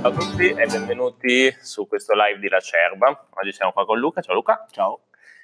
[0.00, 3.26] Ciao a tutti e benvenuti su questo live di Lacerba.
[3.30, 4.20] Oggi siamo qua con Luca.
[4.20, 4.64] Ciao Luca.
[4.70, 5.00] Ciao.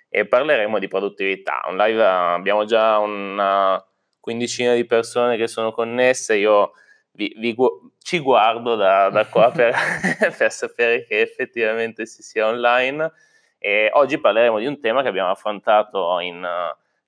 [0.09, 1.63] E parleremo di produttività.
[1.69, 3.85] Un live, eh, abbiamo già una
[4.21, 6.37] quindicina di persone che sono connesse.
[6.37, 6.71] Io
[7.15, 7.57] vi, vi,
[7.99, 9.75] ci guardo da, da qua per,
[10.39, 13.11] per, sapere che effettivamente si sia online.
[13.59, 16.47] E oggi parleremo di un tema che abbiamo affrontato in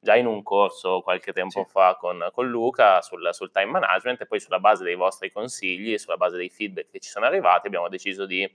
[0.06, 1.68] già in un corso qualche tempo sì.
[1.68, 5.92] fa con, con Luca sul, sul, time management e poi sulla base dei vostri consigli
[5.92, 8.48] e sulla base dei feedback che ci sono arrivati abbiamo deciso di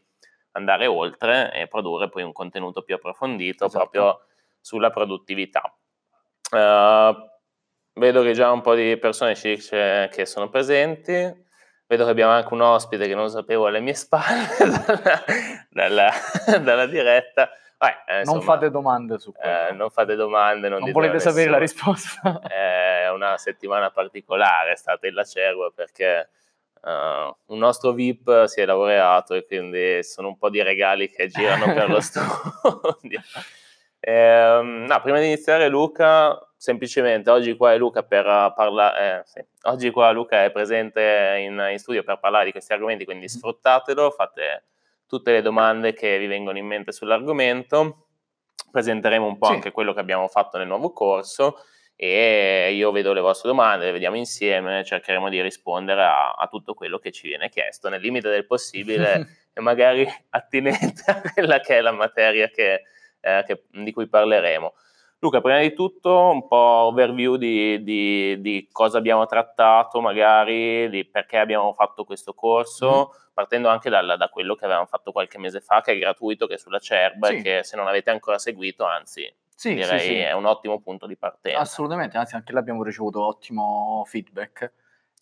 [0.53, 3.89] andare oltre e produrre poi un contenuto più approfondito esatto.
[3.89, 4.25] proprio
[4.61, 5.75] sulla produttività.
[6.51, 7.29] Uh,
[7.99, 11.11] vedo che già un po' di persone ci dice che sono presenti,
[11.85, 15.23] vedo che abbiamo anche un ospite che non sapevo alle mie spalle dalla,
[15.69, 16.11] dalla,
[16.61, 17.49] dalla diretta.
[17.81, 19.67] Eh, insomma, non fate domande su quello.
[19.69, 22.39] Eh, non fate domande, non, non volete sapere la risposta.
[22.47, 26.29] è una settimana particolare, è stata in Lacerva perché
[26.81, 31.27] uh, un nostro VIP si è laureato e quindi sono un po' di regali che
[31.27, 33.19] girano per lo studio.
[33.99, 39.43] Eh, no, prima di iniziare Luca, semplicemente oggi qua è Luca per parlare, eh, sì.
[39.63, 44.11] oggi qua Luca è presente in, in, studio per parlare di questi argomenti, quindi sfruttatelo,
[44.11, 44.65] fate
[45.11, 48.07] tutte le domande che vi vengono in mente sull'argomento,
[48.71, 49.51] presenteremo un po' sì.
[49.51, 51.65] anche quello che abbiamo fatto nel nuovo corso
[51.97, 56.73] e io vedo le vostre domande, le vediamo insieme, cercheremo di rispondere a, a tutto
[56.73, 61.79] quello che ci viene chiesto nel limite del possibile e magari attinente a quella che
[61.79, 62.83] è la materia che,
[63.19, 64.73] eh, che, di cui parleremo.
[65.23, 71.05] Luca, prima di tutto un po' overview di, di, di cosa abbiamo trattato, magari di
[71.05, 73.31] perché abbiamo fatto questo corso, mm.
[73.31, 76.55] partendo anche dal, da quello che avevamo fatto qualche mese fa, che è gratuito, che
[76.55, 77.35] è sulla CERB, sì.
[77.35, 81.05] e che se non avete ancora seguito, anzi, sì, direi sì, è un ottimo punto
[81.05, 81.59] di partenza.
[81.59, 84.73] Assolutamente, anzi anche là abbiamo ricevuto ottimo feedback.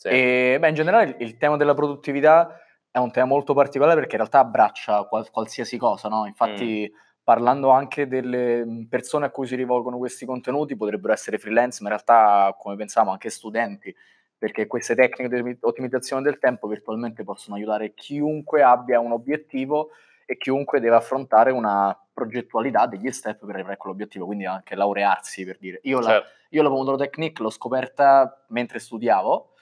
[0.02, 2.58] E beh, in generale il tema della produttività
[2.89, 6.25] è un tema molto particolare perché in realtà abbraccia qual- qualsiasi cosa, no?
[6.25, 6.89] Infatti...
[6.89, 11.84] Mm parlando anche delle mhmm, persone a cui si rivolgono questi contenuti, potrebbero essere freelance,
[11.84, 13.95] ma in realtà, come pensavamo, anche studenti,
[14.35, 19.91] perché queste tecniche di ottimizzazione del tempo virtualmente possono aiutare chiunque abbia un obiettivo
[20.25, 25.45] e chiunque deve affrontare una progettualità degli step per arrivare a quell'obiettivo, quindi anche laurearsi
[25.45, 25.81] per dire.
[25.84, 26.28] Io, certo.
[26.28, 29.53] la, io la Pomodoro Technique l'ho scoperta mentre studiavo,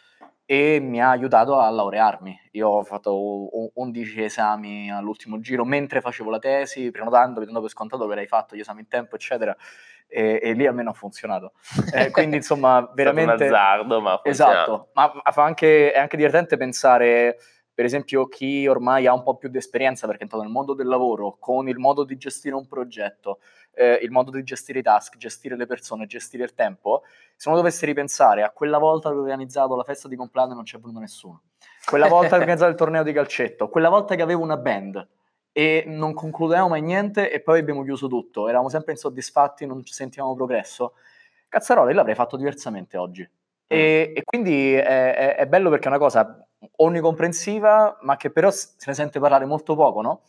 [0.49, 2.39] e mi ha aiutato a laurearmi.
[2.51, 8.05] Io ho fatto 11 esami all'ultimo giro mentre facevo la tesi, prenotando, vedendo per scontato
[8.05, 9.53] che avrei fatto gli esami in tempo, eccetera.
[10.07, 11.51] E, e lì almeno ha funzionato.
[11.93, 13.33] Eh, quindi, insomma, veramente.
[13.33, 17.37] È un azzardo, ma Esatto, ma anche, è anche divertente pensare.
[17.73, 20.73] Per esempio, chi ormai ha un po' più di esperienza perché è entrato nel mondo
[20.73, 23.39] del lavoro, con il modo di gestire un progetto,
[23.77, 27.03] eh, il modo di gestire i task, gestire le persone, gestire il tempo,
[27.35, 30.55] se uno dovesse ripensare a quella volta che ho organizzato la festa di compleanno e
[30.55, 31.43] non c'è venuto nessuno,
[31.85, 35.07] quella volta che ho organizzato il torneo di calcetto, quella volta che avevo una band
[35.51, 39.93] e non concludevamo mai niente e poi abbiamo chiuso tutto, eravamo sempre insoddisfatti, non ci
[39.93, 40.93] sentivamo progresso,
[41.47, 43.27] cazzarola, io l'avrei fatto diversamente oggi.
[43.67, 44.15] E, mm.
[44.17, 48.75] e quindi è, è, è bello perché è una cosa onnicomprensiva, ma che però se
[48.85, 50.21] ne sente parlare molto poco, no?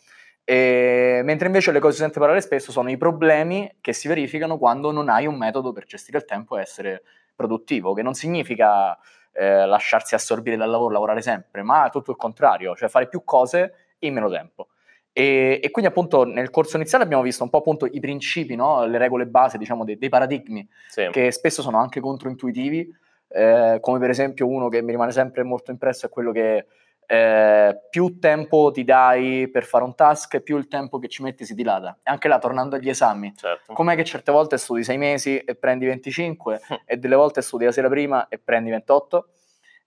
[0.50, 4.08] E, mentre invece le cose che si sente parlare spesso sono i problemi che si
[4.08, 7.02] verificano quando non hai un metodo per gestire il tempo e essere
[7.36, 8.98] produttivo, che non significa
[9.32, 13.74] eh, lasciarsi assorbire dal lavoro, lavorare sempre, ma tutto il contrario, cioè fare più cose
[13.98, 14.68] in meno tempo.
[15.12, 18.86] E, e, quindi appunto nel corso iniziale abbiamo visto un po' appunto i principi, no?
[18.86, 21.08] le regole base, diciamo, dei, dei paradigmi, sì.
[21.10, 22.90] che spesso sono anche controintuitivi,
[23.28, 26.64] eh, come per esempio uno che mi rimane sempre molto impresso è quello che
[27.10, 31.46] eh, più tempo ti dai per fare un task più il tempo che ci metti
[31.46, 32.00] si dilata.
[32.02, 33.72] E anche là, tornando agli esami, certo.
[33.72, 37.72] com'è che certe volte studi 6 mesi e prendi 25 e delle volte studi la
[37.72, 39.28] sera prima e prendi 28?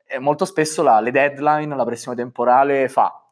[0.08, 3.24] E molto spesso la, le deadline, la pressione temporale fa.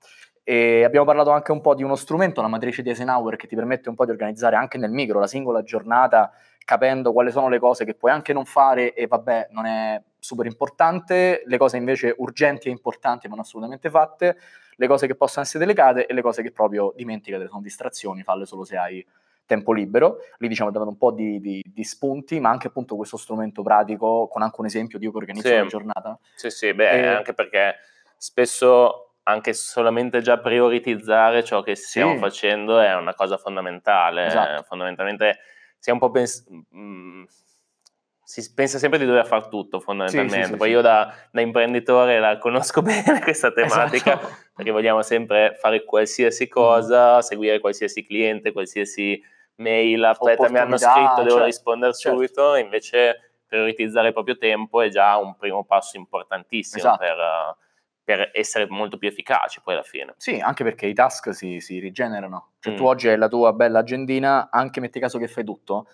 [0.44, 3.56] E abbiamo parlato anche un po' di uno strumento, la matrice di Eisenhower, che ti
[3.56, 6.32] permette un po' di organizzare anche nel micro la singola giornata,
[6.64, 10.46] capendo quali sono le cose che puoi anche non fare e vabbè, non è super
[10.46, 14.38] importante, le cose invece urgenti e importanti vanno assolutamente fatte,
[14.76, 18.46] le cose che possono essere delegate e le cose che proprio dimenticate, sono distrazioni, falle
[18.46, 19.06] solo se hai
[19.46, 20.18] tempo libero.
[20.38, 24.28] Lì diciamo davano un po' di, di, di, spunti, ma anche appunto questo strumento pratico
[24.28, 25.56] con anche un esempio di io che organizzo sì.
[25.56, 26.20] la giornata.
[26.36, 27.08] Sì, sì, beh, e...
[27.08, 27.76] anche perché
[28.16, 32.20] spesso anche solamente già prioritizzare ciò che stiamo sì.
[32.20, 34.28] facendo è una cosa fondamentale.
[34.28, 34.64] Esatto.
[34.64, 35.40] Fondamentalmente
[35.78, 37.24] si è un po' pens- mh,
[38.30, 40.44] si pensa sempre di dover fare tutto fondamentalmente.
[40.46, 44.36] Sì, sì, Poi sì, io da, da, imprenditore la conosco bene questa tematica esatto.
[44.56, 47.20] perché vogliamo sempre fare qualsiasi cosa, mm.
[47.22, 49.20] seguire qualsiasi cliente, qualsiasi
[49.56, 52.18] mail, aspetta mi hanno scritto, devo cioè, rispondere certo.
[52.18, 57.00] subito, invece prioritizzare il proprio tempo è già un primo passo importantissimo esatto.
[57.00, 57.58] per,
[58.04, 60.14] per essere molto più efficaci poi alla fine.
[60.18, 62.52] Sì, anche perché i task si, si rigenerano.
[62.60, 62.76] Cioè Mm.
[62.76, 65.88] tu oggi hai la tua bella agendina, anche metti caso che fai tutto,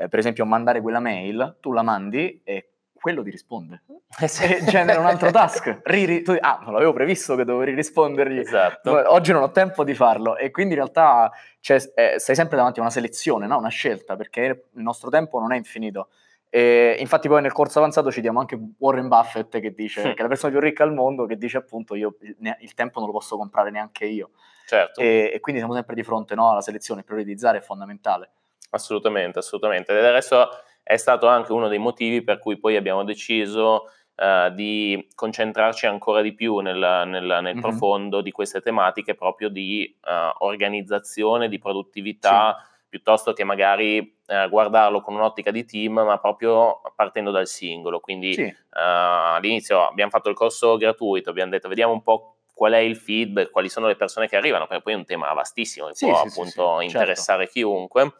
[0.00, 3.82] eh, per esempio mandare quella mail, tu la mandi e quello ti risponde.
[4.18, 4.44] Eh sì.
[4.44, 5.80] E genera un altro task.
[5.84, 8.38] Riri- tu- ah, non l'avevo previsto che dovevo rispondergli.
[8.38, 9.12] Esatto.
[9.12, 11.30] Oggi non ho tempo di farlo e quindi in realtà
[11.60, 13.58] cioè, eh, stai sempre davanti a una selezione, no?
[13.58, 14.40] una scelta, perché
[14.74, 16.08] il nostro tempo non è infinito.
[16.52, 20.04] E infatti poi nel corso avanzato ci diamo anche Warren Buffett che dice Mm.
[20.12, 23.08] che è la persona più ricca al mondo, che dice appunto io il tempo non
[23.08, 24.30] lo posso comprare neanche io.
[24.66, 25.00] Certo.
[25.00, 28.30] E, e quindi siamo sempre di fronte no, alla selezione, prioritizzare è fondamentale.
[28.70, 29.96] Assolutamente, assolutamente.
[29.96, 30.48] Ed adesso
[30.82, 36.20] è stato anche uno dei motivi per cui poi abbiamo deciso eh, di concentrarci ancora
[36.20, 36.76] di più nel,
[37.06, 37.60] nel- nel Mhm.
[37.60, 42.56] profondo di queste tematiche proprio di eh, organizzazione, di produttività,
[42.88, 47.98] piuttosto che magari eh, guardarlo con un'ottica di team, ma proprio partendo dal singolo.
[48.00, 52.72] Quindi Sì, eh, all'inizio abbiamo fatto il corso gratuito, abbiamo detto vediamo un po' qual
[52.72, 55.86] è il feedback, quali sono le persone che arrivano, perché poi è un tema vastissimo
[55.88, 56.50] che Sì, può sì, sì, appunto
[56.80, 56.96] sì, certo.
[56.98, 58.12] interessare chiunque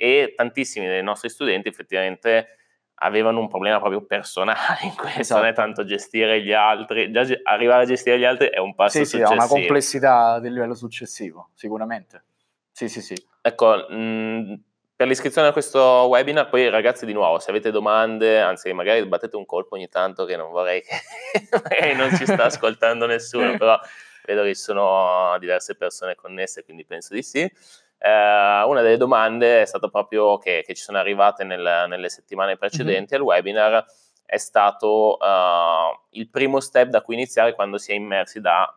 [0.00, 2.56] e tantissimi dei nostri studenti effettivamente
[3.02, 5.66] avevano un problema proprio personale in questo, non è Esatto.
[5.66, 9.16] tanto gestire gli altri, già arrivare a gestire gli altri è un passo sì, sì,
[9.16, 9.34] ha successivo.
[9.34, 12.24] una complessità del livello successivo, sicuramente.
[12.72, 13.14] Sì, sì, sì.
[13.42, 14.62] Ecco, mh,
[14.96, 19.36] per l'iscrizione a questo webinar, poi ragazzi di nuovo, se avete domande, anzi magari battete
[19.36, 20.94] un colpo ogni tanto che non vorrei che
[21.94, 23.78] non ci sta ascoltando nessuno, però
[24.24, 27.50] vedo che ci sono diverse persone connesse, quindi penso di sì.
[28.02, 32.56] Eh, una delle domande è stata proprio che, che ci sono arrivate nel- nelle settimane
[32.56, 33.84] precedenti al webinar,
[34.24, 38.72] è stato eh, il primo step da cui iniziare quando si è immersi da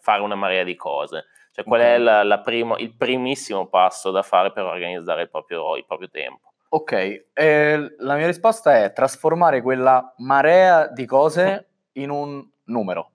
[0.00, 1.26] fare una marea di cose.
[1.52, 2.02] Cioè, qual è Ok.
[2.02, 6.52] la- la primo- il primissimo passo da fare per organizzare il proprio, il proprio tempo?
[6.70, 6.92] Ok,
[7.34, 13.10] eh, la mia risposta è trasformare quella marea di cose in un numero.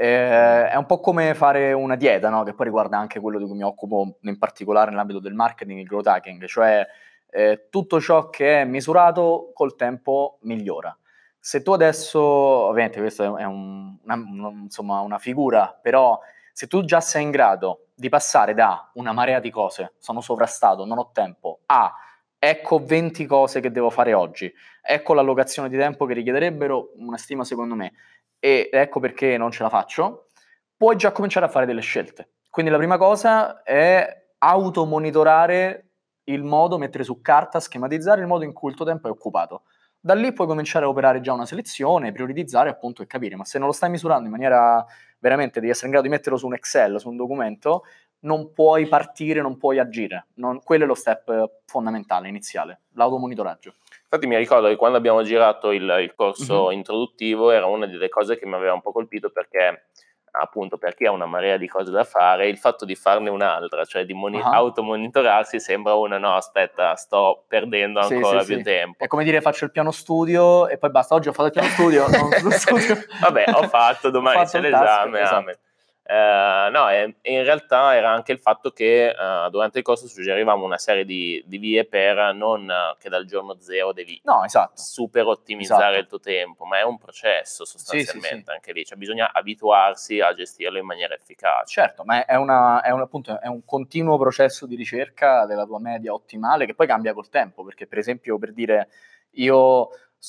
[0.00, 2.44] Eh, è un po' come fare una dieta, no?
[2.44, 5.86] Che poi riguarda anche quello di cui mi occupo in particolare nell'ambito del marketing, il
[5.86, 6.86] growth hacking, cioè
[7.30, 10.96] eh, tutto ciò che è misurato col tempo migliora.
[11.40, 16.18] Se tu adesso, ovviamente questo è un- una, un- insomma, una figura, però
[16.52, 20.84] se tu già sei in grado di passare da una marea di cose, sono sovrastato,
[20.84, 21.92] non ho tempo, a
[22.38, 27.42] ecco 20 cose che devo fare oggi, ecco l'allocazione di tempo che richiederebbero una stima
[27.44, 27.92] secondo me
[28.38, 30.28] e ecco perché non ce la faccio,
[30.76, 32.34] puoi già cominciare a fare delle scelte.
[32.48, 35.90] Quindi la prima cosa è automonitorare
[36.24, 39.62] il modo, mettere su carta, schematizzare il modo in cui il tuo tempo è occupato.
[40.00, 43.58] Da lì puoi cominciare a operare già una selezione, prioritizzare appunto e capire, ma se
[43.58, 44.84] non lo stai misurando in maniera
[45.18, 47.84] veramente devi essere in grado di metterlo su un Excel, su un documento,
[48.20, 50.26] non puoi partire, non puoi agire.
[50.34, 53.74] Non- quello è lo step fondamentale, iniziale, l'automonitoraggio.
[54.10, 56.72] Infatti mi ricordo che quando abbiamo girato il, il corso Mhm.
[56.72, 59.88] introduttivo era una delle cose che mi aveva un po' colpito perché
[60.30, 63.84] appunto per chi ha una marea di cose da fare, il fatto di farne un'altra,
[63.84, 64.50] cioè di moni- Ah.
[64.50, 68.62] automonitorarsi sembra una no, aspetta, sto perdendo Sì, ancora sì, più sì.
[68.62, 69.02] tempo.
[69.04, 71.68] È come dire faccio il piano studio e poi basta, oggi ho fatto il piano
[71.68, 72.94] studio, non lo studio.
[73.20, 75.20] Vabbè, ho fatto, domani Ho fatto c'è il task, l'esame.
[75.22, 75.58] esatto.
[76.10, 80.06] Eh, no, e- e in realtà era anche il fatto che eh, durante il corso
[80.08, 84.42] suggerivamo una serie di, di vie per non eh, che dal giorno zero devi No,
[84.42, 84.72] esatto.
[84.80, 85.98] super ottimizzare Esatto.
[86.00, 88.50] il tuo tempo, ma è un processo Sì, sì, sostanzialmente sì.
[88.52, 91.66] anche lì, cioè bisogna abituarsi a gestirlo in maniera efficace.
[91.82, 95.78] Certo, ma è, una- è un, appunto, è un continuo processo di ricerca della tua
[95.78, 98.88] media ottimale che poi cambia col tempo, perché per esempio per dire
[99.32, 99.88] io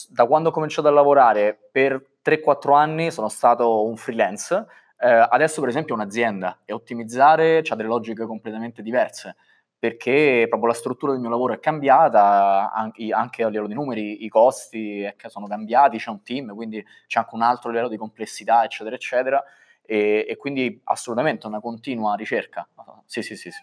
[0.09, 4.65] da quando ho cominciato a lavorare per 3-4 anni sono stato un freelance,
[4.99, 9.35] eh, adesso per esempio ho un'azienda e ottimizzare ha delle logiche completamente diverse,
[9.77, 14.29] perché proprio la struttura del mio lavoro è cambiata, anche, a livello di numeri, i
[14.29, 18.63] costi eh, sono cambiati, c'è un team, quindi c'è anche un altro livello di complessità,
[18.63, 19.43] eccetera, eccetera
[19.89, 22.67] e, e quindi assolutamente una continua ricerca.
[23.05, 23.61] Sì, sì, sì, sì.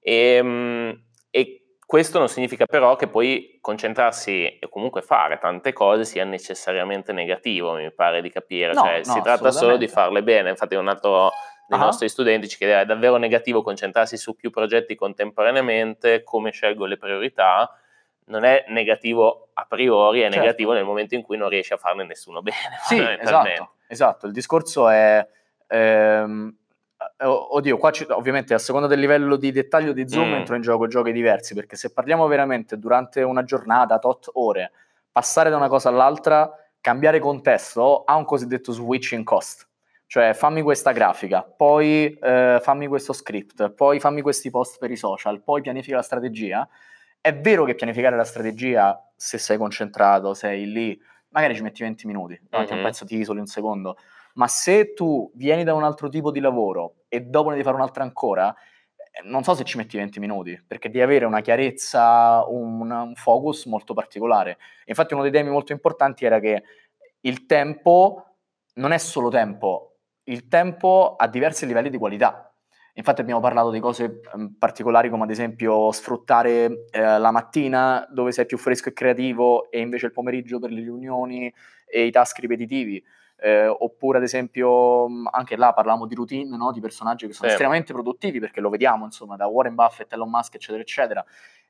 [0.00, 0.90] E, mm,
[1.30, 1.61] e
[1.92, 7.74] questo non significa però che poi concentrarsi e comunque fare tante cose sia necessariamente negativo,
[7.74, 8.72] mi pare di capire.
[8.72, 10.48] No, cioè, no, si tratta solo di farle bene.
[10.48, 11.32] Infatti, un altro
[11.68, 11.82] dei Ah.
[11.82, 16.22] nostri studenti ci chiedeva: è davvero negativo concentrarsi su più progetti contemporaneamente?
[16.24, 17.70] Come scelgo le priorità?
[18.28, 20.38] Non è negativo a priori, è Certo.
[20.38, 22.56] negativo nel momento in cui non riesci a farne nessuno bene.
[22.84, 24.26] Sì, esatto, esatto.
[24.26, 25.28] Il discorso è...
[25.68, 26.60] ehm, eh,
[27.28, 30.34] oddio, qua ci- ovviamente a seconda del livello di dettaglio di Zoom Mm.
[30.34, 34.72] entro in gioco giochi diversi, perché se parliamo veramente durante una giornata, tot ore,
[35.10, 36.50] passare da una cosa all'altra,
[36.80, 39.68] cambiare contesto, ha un cosiddetto switching cost.
[40.06, 44.96] Cioè fammi questa grafica, poi eh, fammi questo script, poi fammi questi post per i
[44.96, 46.68] social, poi pianifica la strategia.
[47.18, 52.06] È vero che pianificare la strategia, se sei concentrato, sei lì, magari ci metti 20
[52.06, 52.82] minuti, davanti a Mhm.
[52.82, 53.96] un pezzo ti isoli un secondo,
[54.34, 57.76] Ma se tu vieni da un altro tipo di lavoro e dopo ne devi fare
[57.76, 58.54] un'altra ancora,
[58.96, 63.14] eh, non so se ci metti 20 minuti, perché devi avere una chiarezza, un, un
[63.14, 64.58] focus molto particolare.
[64.86, 66.62] Infatti uno dei temi molto importanti era che
[67.20, 68.36] il tempo
[68.74, 72.46] non è solo tempo, il tempo ha diversi livelli di qualità.
[72.94, 78.32] Infatti abbiamo parlato di cose um, particolari come ad esempio sfruttare eh, la mattina dove
[78.32, 81.52] sei più fresco e creativo e invece il pomeriggio per le riunioni
[81.86, 83.02] e i task ripetitivi.
[83.44, 86.70] Eh, oppure ad esempio anche là parlavamo di routine, no?
[86.70, 87.54] di personaggi che sono sì.
[87.54, 91.24] estremamente produttivi perché lo vediamo insomma da Warren Buffett, Elon Musk eccetera eccetera.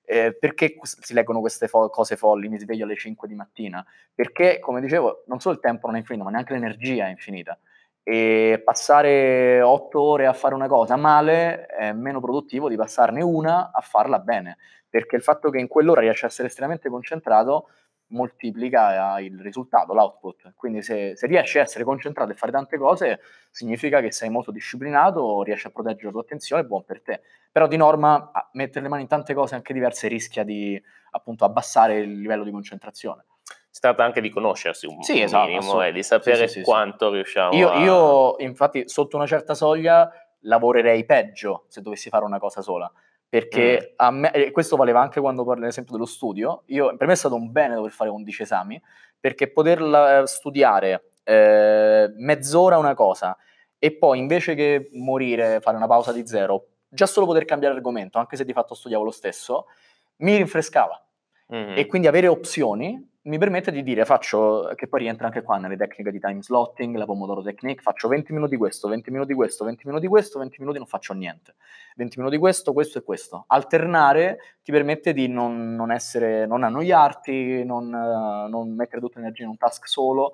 [0.05, 2.49] Eh, perché si leggono queste fo- cose folli?
[2.49, 3.85] Mi sveglio alle 5 di mattina.
[4.15, 7.59] Perché, come dicevo, non solo il tempo non è infinito, ma neanche l'energia è infinita
[8.05, 13.71] e passare otto ore a fare una cosa male è meno produttivo di passarne una
[13.73, 17.69] a farla bene, perché il fatto che in quell'ora riesci a essere estremamente concentrato
[18.13, 20.55] moltiplica il risultato, l'output.
[20.55, 24.51] Quindi se, se, riesci a essere concentrato e fare tante cose, significa che sei molto
[24.51, 27.21] disciplinato, riesci a proteggere la tua attenzione, è buon per te.
[27.51, 31.99] Però di norma mettere le mani in tante cose anche diverse rischia di appunto abbassare
[31.99, 33.25] il livello di concentrazione
[33.73, 37.11] si tratta anche di conoscersi un, sì, esatto, minimo e di sapere sì, sì, quanto
[37.11, 37.79] riusciamo io, a...
[37.83, 42.93] Io, infatti, sotto una certa soglia lavorerei peggio se dovessi fare una cosa sola.
[43.33, 44.15] Perché mm.
[44.15, 46.65] me, questo valeva anche quando parli, ad esempio, dello studio.
[46.67, 48.83] Io, per me è stato un bene dover fare 11 esami,
[49.19, 53.35] perché poter studiare eh, mezz'ora una cosa
[53.79, 58.19] e poi invece che morire, fare una pausa di zero, già solo poter cambiare argomento,
[58.19, 59.65] anche se di fatto studiavo lo stesso,
[60.17, 61.03] mi rinfrescava.
[61.55, 61.79] Mm-hmm.
[61.79, 65.77] E quindi avere opzioni mi permette di dire, faccio, che poi rientra anche qua nelle
[65.77, 69.35] tecniche di time slotting, la Pomodoro Technique, faccio 20 minuti di questo, 20 minuti di
[69.35, 71.55] questo, 20 minuti di questo, 20 minuti non faccio niente.
[71.97, 73.45] 20 minuti di questo, questo e questo.
[73.47, 79.51] Alternare ti permette di non, non, essere, non annoiarti, non, non mettere tutta l'energia in
[79.51, 80.33] un task solo,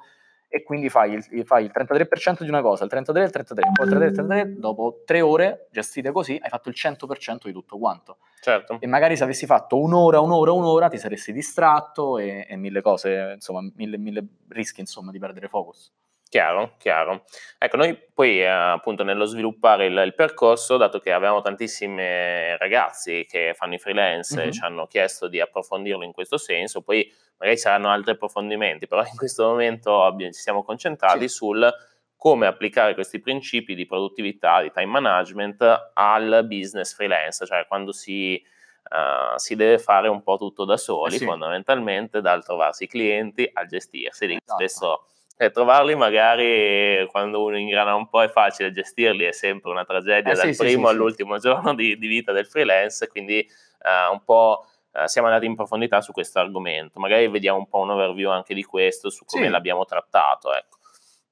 [0.49, 3.85] e quindi fai il, fai il 33% di una cosa, il 33, il 33, poi
[3.87, 7.79] il 33, il 33, dopo tre ore gestite così hai fatto il 100% di tutto
[7.79, 8.19] quanto.
[8.41, 8.79] Certo.
[8.81, 13.33] E magari se avessi fatto un'ora, un'ora, un'ora ti saresti distratto e, e mille cose,
[13.35, 15.93] insomma, mille, mille rischi insomma di perdere focus.
[16.31, 17.25] Chiaro, chiaro.
[17.57, 23.25] Ecco, noi poi eh, appunto nello sviluppare il, il, percorso, dato che avevamo tantissimi ragazzi
[23.27, 24.51] che fanno i freelance mm-hmm.
[24.51, 29.17] ci hanno chiesto di approfondirlo in questo senso, poi magari saranno altri approfondimenti, però in
[29.17, 31.35] questo momento abbiamo, ci siamo concentrati sì.
[31.35, 31.73] sul
[32.15, 38.43] come applicare questi principi di produttività, di time management al business freelance, cioè quando si,
[38.91, 41.25] uh, si deve fare un po' tutto da soli, eh sì.
[41.25, 44.25] fondamentalmente, dal trovarsi i clienti a gestirsi.
[44.25, 44.53] Esatto.
[44.53, 45.05] Adesso
[45.41, 50.33] eh, trovarli magari quando uno ingrana un po' è facile, gestirli è sempre una tragedia
[50.33, 53.49] eh, dal sì, primo sì, all'ultimo giorno di, di, vita del freelance, quindi
[53.85, 56.99] uh, un po' uh, siamo andati in profondità su questo argomento.
[56.99, 60.53] Magari vediamo un po' un overview anche di questo, su come l'abbiamo trattato.
[60.53, 60.79] Ecco.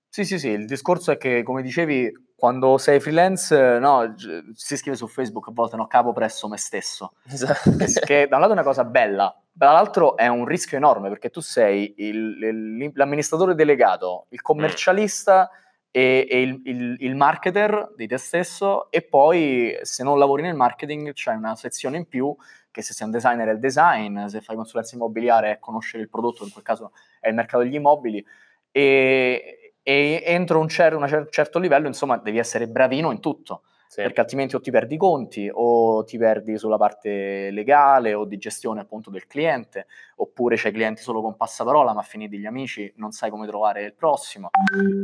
[0.08, 4.14] Sì, sì, sì, il discorso è che, come dicevi, quando sei freelance, no,
[4.52, 7.14] si scrive su Facebook a volte, no, capo presso me stesso.
[7.24, 7.70] Esatto.
[8.04, 11.40] Che da un lato è una cosa bella, dall'altro è un rischio enorme perché tu
[11.40, 15.50] sei il, il, l'amministratore delegato, il commercialista
[15.90, 20.54] e, e il, il, il, marketer di te stesso e poi se non lavori nel
[20.54, 22.36] marketing c'è una sezione in più
[22.70, 26.10] che se sei un designer è il design, se fai consulenza immobiliare è conoscere il
[26.10, 28.22] prodotto, in quel caso è il mercato degli immobili
[28.70, 33.62] e, e entro un, cer- un certo livello, insomma, devi essere bravino in tutto.
[33.86, 34.02] Sì.
[34.02, 38.36] Perché altrimenti o ti perdi i conti o ti perdi sulla parte legale o di
[38.36, 43.12] gestione appunto del cliente, oppure c'hai clienti solo con passaparola, ma finiti gli amici non
[43.12, 44.50] sai come trovare il prossimo.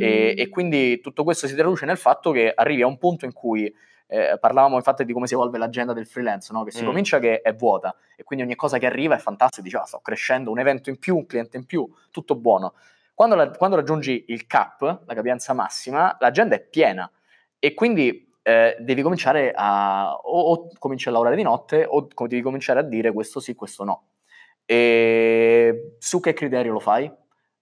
[0.01, 3.33] E, e quindi tutto questo si traduce nel fatto che arrivi a un punto in
[3.33, 3.73] cui
[4.09, 6.65] eh, parlavamo infatti di come si evolve l'agenda del freelance, no?
[6.65, 6.87] che si mm.
[6.87, 10.01] comincia che è vuota e quindi ogni cosa che arriva è fantastica, dici ah, sto
[10.01, 12.75] crescendo, un evento in più, un cliente in più, tutto buono.
[13.15, 17.11] Quando, la, quando raggiungi il cap, la capienza massima, l'agenda è piena
[17.59, 22.43] e quindi eh, devi cominciare a o, o cominci a lavorare di notte o devi
[22.43, 24.07] cominciare a dire questo sì, questo no.
[24.65, 27.11] E su che criterio lo fai?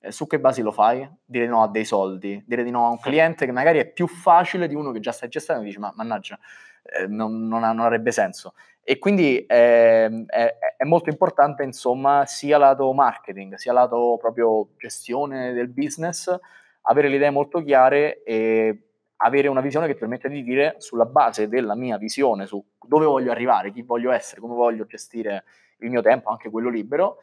[0.03, 1.09] Eh, su che basi lo fai?
[1.25, 4.07] Dire no a dei soldi, dire di no a un cliente che magari è più
[4.07, 6.39] facile di uno che già stai gestendo e dici ma mannaggia,
[6.83, 8.55] eh, non, non, non, avrebbe senso.
[8.83, 15.53] E quindi eh, è, è, molto importante, insomma, sia lato marketing, sia lato proprio gestione
[15.53, 16.35] del business,
[16.83, 18.91] avere le idee molto chiare e
[19.23, 23.31] avere una visione che permette di dire sulla base della mia visione su dove voglio
[23.31, 25.45] arrivare, chi voglio essere, come voglio gestire
[25.81, 27.19] il mio tempo, anche quello libero,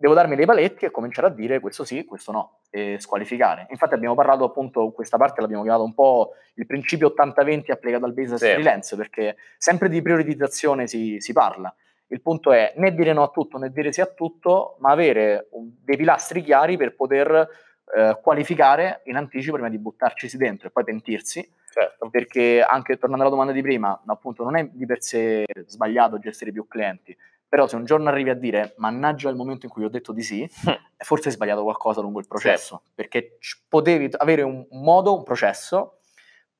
[0.00, 3.66] devo darmi dei paletti e cominciare a dire questo sì, questo no, e squalificare.
[3.70, 8.12] Infatti abbiamo parlato appunto, questa parte l'abbiamo chiamato un po' il principio 80-20 applicato al
[8.12, 8.52] business sì.
[8.52, 11.74] freelance, perché sempre di prioritizzazione si, si, parla.
[12.06, 15.48] Il punto è né dire no a tutto né dire sì a tutto, ma avere
[15.50, 17.48] dei pilastri chiari per poter
[17.96, 21.56] eh, qualificare in anticipo prima di buttarci dentro e poi pentirsi.
[21.70, 22.08] Certo.
[22.08, 26.52] Perché anche tornando alla domanda di prima, appunto, non è di per sé sbagliato gestire
[26.52, 27.16] più clienti,
[27.48, 30.22] però se un giorno arrivi a dire mannaggia il momento in cui ho detto di
[30.22, 30.48] sì,
[30.98, 32.92] forse hai sbagliato qualcosa lungo il processo, sì.
[32.94, 33.38] perché
[33.68, 35.98] potevi avere un modo, un processo,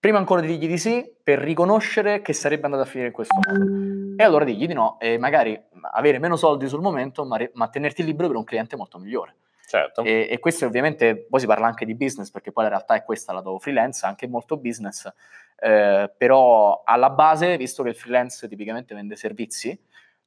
[0.01, 3.35] prima ancora di dirgli di sì, per riconoscere che sarebbe andato a finire in questo
[3.35, 4.15] modo.
[4.17, 5.61] E allora digli di no e magari
[5.93, 9.37] avere meno soldi sul momento, ma, re- ma tenerti libero per un cliente molto migliore.
[9.69, 10.03] Certo.
[10.03, 13.05] E, e, questo ovviamente, poi si parla anche di business, perché poi la realtà è
[13.05, 15.13] questa, la do freelance, anche molto business,
[15.61, 19.79] eh, però alla base, visto che il freelance tipicamente vende servizi,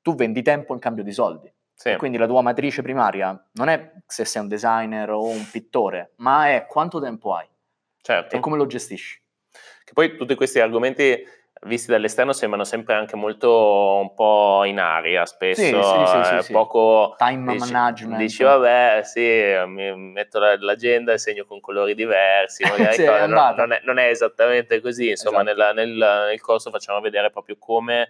[0.02, 1.52] tu vendi tempo in cambio di soldi.
[1.74, 1.96] Sì.
[1.96, 6.50] Quindi la tua matrice primaria non è se sei un designer o un pittore, ma
[6.50, 7.48] è quanto tempo hai
[8.02, 8.36] certo.
[8.36, 9.20] e come lo gestisci.
[9.84, 11.26] Che poi tutti questi argomenti
[11.64, 16.54] visti dall'esterno sembrano sempre anche molto un po' in aria spesso, sì, sì, sì, eh,
[16.54, 18.18] poco time dici, management.
[18.18, 23.82] Dici vabbè sì, mi metto l'agenda e segno con colori diversi, magari no, non, è,
[23.84, 25.58] non, è, esattamente così, insomma esatto.
[25.58, 28.10] nella, nel, nel, corso facciamo vedere proprio come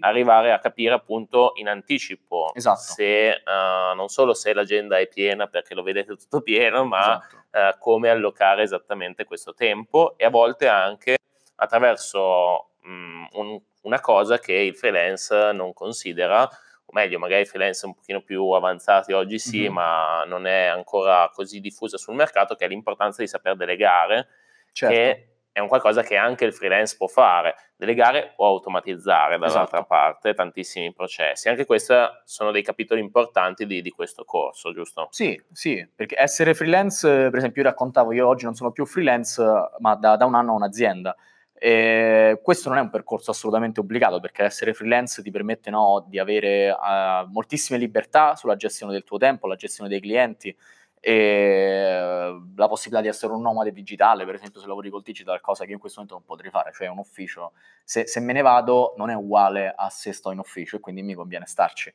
[0.00, 2.80] arrivare a capire appunto in anticipo esatto.
[2.80, 7.36] se uh, non solo se l'agenda è piena perché lo vedete tutto pieno, ma esatto.
[7.50, 11.16] uh, come allocare esattamente questo tempo e a volte anche
[11.56, 17.86] attraverso mm, un, una cosa che il freelance non considera, o meglio, magari i freelance
[17.86, 19.72] un pochino più avanzati oggi sì, mm-hmm.
[19.72, 24.28] ma non è ancora così diffusa sul mercato, che è l'importanza di saper delegare,
[24.72, 24.94] certo.
[24.94, 29.84] che è un qualcosa che anche il freelance può fare, delegare o automatizzare dall'altra esatto.
[29.84, 31.50] parte tantissimi processi.
[31.50, 31.94] Anche questi
[32.24, 35.08] sono dei capitoli importanti di, di, questo corso, giusto?
[35.10, 39.44] Sì, sì, perché essere freelance, per esempio io raccontavo, io oggi non sono più freelance,
[39.78, 41.14] ma da, da un anno ho un'azienda.
[41.52, 46.18] E questo non è un percorso assolutamente obbligato perché essere freelance ti permette no, di
[46.18, 50.56] avere uh, moltissime libertà sulla gestione del tuo tempo, la gestione dei clienti
[51.04, 55.40] e uh, la possibilità di essere un nomade digitale, per esempio se lavori col digital,
[55.40, 58.32] cosa che io in questo momento non potrei fare, cioè un ufficio, se, se me
[58.32, 61.92] ne vado non è uguale a se sto in ufficio e quindi mi conviene starci.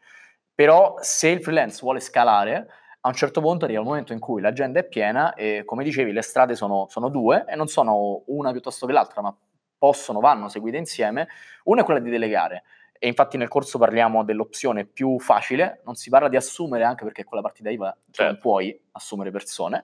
[0.54, 2.68] Però se il freelance vuole scalare,
[3.00, 6.12] a un certo punto arriva il momento in cui l'agenda è piena e come dicevi
[6.12, 9.34] le strade sono, sono due e non sono una piuttosto che l'altra, ma
[9.78, 11.30] possono, vanno seguite insieme.
[11.64, 12.64] Una è quella di delegare.
[13.00, 17.24] E infatti nel corso parliamo dell'opzione più facile, non si parla di assumere anche perché
[17.24, 18.32] con la partita IVA certo.
[18.32, 19.84] non puoi assumere persone,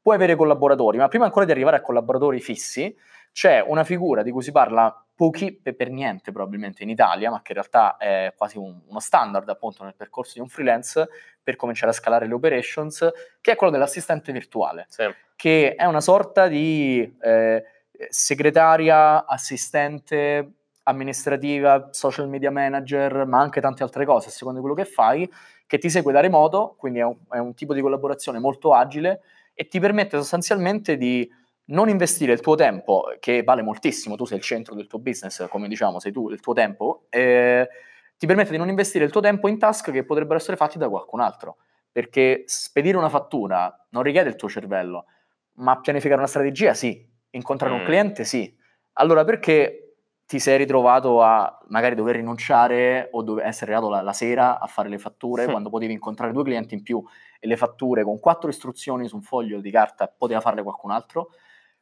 [0.00, 2.94] puoi avere collaboratori, ma prima ancora di arrivare a collaboratori fissi
[3.32, 7.52] c'è una figura di cui si parla pochi per niente probabilmente in Italia, ma che
[7.52, 11.08] in realtà è quasi un, uno standard appunto nel percorso di un freelance
[11.42, 15.04] per cominciare a scalare le operations, che è quello dell'assistente virtuale, sì.
[15.36, 17.16] che è una sorta di...
[17.20, 17.64] Eh,
[18.08, 20.52] segretaria, assistente
[20.84, 25.30] amministrativa, social media manager, ma anche tante altre cose, a seconda di quello che fai,
[25.66, 29.20] che ti segue da remoto, quindi è un, è un tipo di collaborazione molto agile
[29.54, 31.28] e ti permette sostanzialmente di
[31.66, 35.48] non investire il tuo tempo, che vale moltissimo, tu sei il centro del tuo business,
[35.48, 37.68] come diciamo, sei tu il tuo tempo, eh,
[38.16, 40.88] ti permette di non investire il tuo tempo in task che potrebbero essere fatti da
[40.88, 41.56] qualcun altro,
[41.90, 45.06] perché spedire una fattura non richiede il tuo cervello,
[45.54, 47.78] ma pianificare una strategia sì, Incontrare mm.
[47.78, 48.56] un cliente sì.
[48.94, 49.83] Allora perché
[50.26, 54.66] ti sei ritrovato a magari dover rinunciare o dove essere arrivato la, la, sera a
[54.66, 57.02] fare le fatture quando potevi incontrare due clienti in più
[57.38, 61.30] e le fatture con quattro istruzioni su un foglio di carta poteva farle qualcun altro?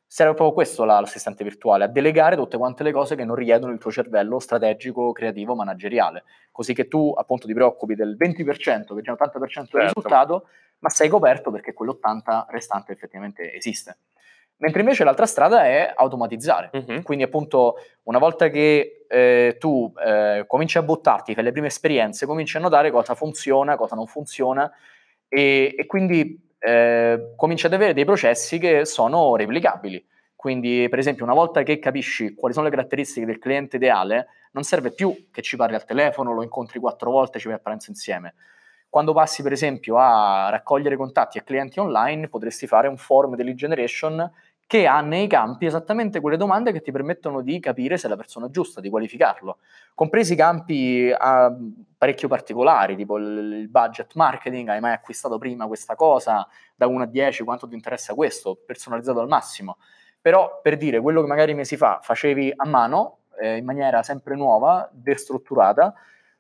[0.05, 3.79] Serve proprio questo l'assistente virtuale, a delegare tutte quante le cose che non richiedono il
[3.79, 9.03] tuo cervello strategico, creativo, manageriale, così che tu appunto ti preoccupi del 20% che è
[9.03, 9.79] già un 80% del certo.
[9.79, 10.47] risultato,
[10.81, 13.97] ma sei coperto perché quell'80% restante effettivamente esiste.
[14.63, 16.71] Mentre invece l'altra strada è automatizzare.
[16.73, 17.03] Uh-huh.
[17.03, 22.27] Quindi, appunto, una volta che eh, tu eh, cominci a buttarti, fai le prime esperienze,
[22.27, 24.71] cominci a notare cosa funziona, cosa non funziona,
[25.29, 30.05] e, e quindi eh, cominci ad avere dei processi che sono replicabili.
[30.35, 34.65] Quindi, per esempio, una volta che capisci quali sono le caratteristiche del cliente ideale, non
[34.65, 37.91] serve più che ci parli al telefono, lo incontri quattro volte, ci vai a pranzo
[37.91, 38.35] insieme.
[38.89, 43.45] Quando passi, per esempio, a raccogliere contatti a clienti online, potresti fare un form di
[43.45, 44.31] lead generation
[44.73, 48.17] che ha nei campi esattamente quelle domande che ti permettono di capire se è la
[48.17, 49.59] persona giusta, di qualificarlo,
[49.95, 51.55] compresi campi a
[51.99, 57.07] parecchio particolari, tipo il budget marketing, hai mai acquistato prima questa cosa, da 1 a
[57.07, 59.77] 10 quanto ti interessa questo, personalizzato al massimo.
[60.19, 64.37] Però per dire quello che magari mesi fa facevi a mano, eh, in maniera sempre
[64.37, 65.93] nuova, destrutturata,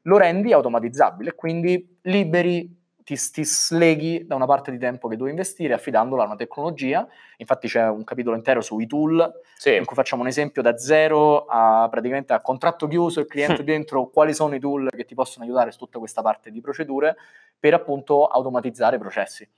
[0.05, 5.31] lo rendi automatizzabile, quindi liberi ti, ti, sleghi da una parte di tempo che devi
[5.31, 7.07] investire affidandola a una tecnologia.
[7.37, 9.77] Infatti c'è un capitolo intero sui tool sì.
[9.77, 14.09] in cui facciamo un esempio da zero a praticamente a contratto chiuso, il cliente dentro,
[14.09, 17.17] quali sono i tool che ti possono aiutare su tutta questa parte di procedure
[17.59, 19.49] per appunto automatizzare i processi.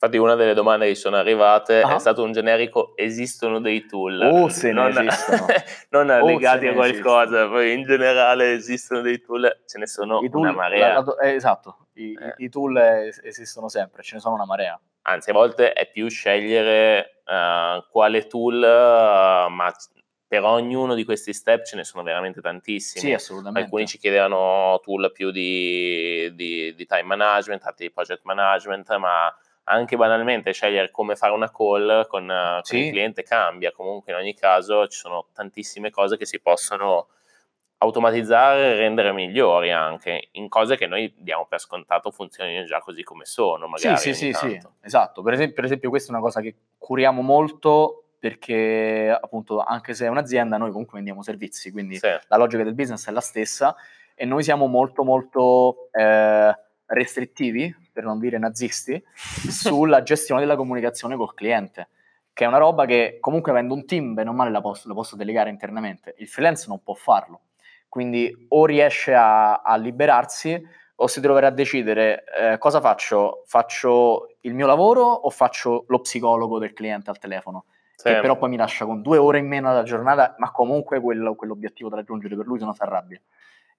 [0.00, 1.96] Infatti una delle domande che sono arrivate uh-huh.
[1.96, 4.20] è stato un generico esistono dei tool?
[4.20, 5.46] Oh, se non, esistono.
[5.90, 10.30] non oh, legati a qualcosa, poi in generale esistono dei tool, ce ne sono tool,
[10.34, 10.92] una marea.
[10.92, 12.34] La, la, eh, esatto, I, eh.
[12.36, 12.76] i, tool
[13.24, 14.78] esistono sempre, ce ne sono una marea.
[15.02, 19.74] Anzi, a volte è più scegliere uh, quale tool, uh, ma
[20.28, 23.04] per ognuno di questi step ce ne sono veramente tantissimi.
[23.04, 23.62] Sì, assolutamente.
[23.62, 29.34] Alcuni ci chiedevano tool più di, di, di time management, altri di project management, ma
[29.68, 32.78] anche banalmente scegliere come fare una call con, con sì.
[32.78, 33.72] il cliente cambia.
[33.72, 37.08] Comunque in ogni caso ci sono tantissime cose che si possono
[37.78, 43.02] automatizzare e rendere migliori anche in cose che noi diamo per scontato funzionino già così
[43.02, 43.68] come sono.
[43.68, 45.22] Magari sì, sì, sì, sì, esatto.
[45.22, 50.06] Per esempio, per esempio, questa è una cosa che curiamo molto perché appunto anche se
[50.06, 52.08] è un'azienda noi comunque vendiamo servizi, quindi sì.
[52.26, 53.76] la logica del business è la stessa
[54.14, 56.52] e noi siamo molto molto eh,
[56.88, 61.88] restrittivi, per non dire nazisti, sulla gestione della comunicazione col cliente,
[62.32, 64.94] che è una roba che comunque avendo un team, bene o male la posso, la
[64.94, 67.42] posso delegare internamente, il freelance non può farlo,
[67.88, 70.60] quindi o riesce a, a liberarsi
[71.00, 76.00] o si troverà a decidere eh, cosa faccio, faccio il mio lavoro o faccio lo
[76.00, 77.66] psicologo del cliente al telefono
[77.98, 78.14] sì.
[78.14, 81.34] che però poi mi lascia con due ore in meno alla giornata, ma comunque quello,
[81.34, 83.20] quell'obiettivo da raggiungere per lui se no si arrabbia.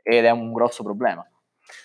[0.04, 1.26] Ed è un grosso problema.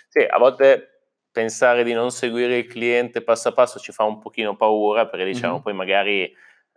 [0.08, 0.93] Sì, a volte
[1.34, 5.24] pensare di non seguire il cliente passo a passo ci fa un pochino paura, perché
[5.24, 5.62] diciamo mm-hmm.
[5.62, 6.32] poi magari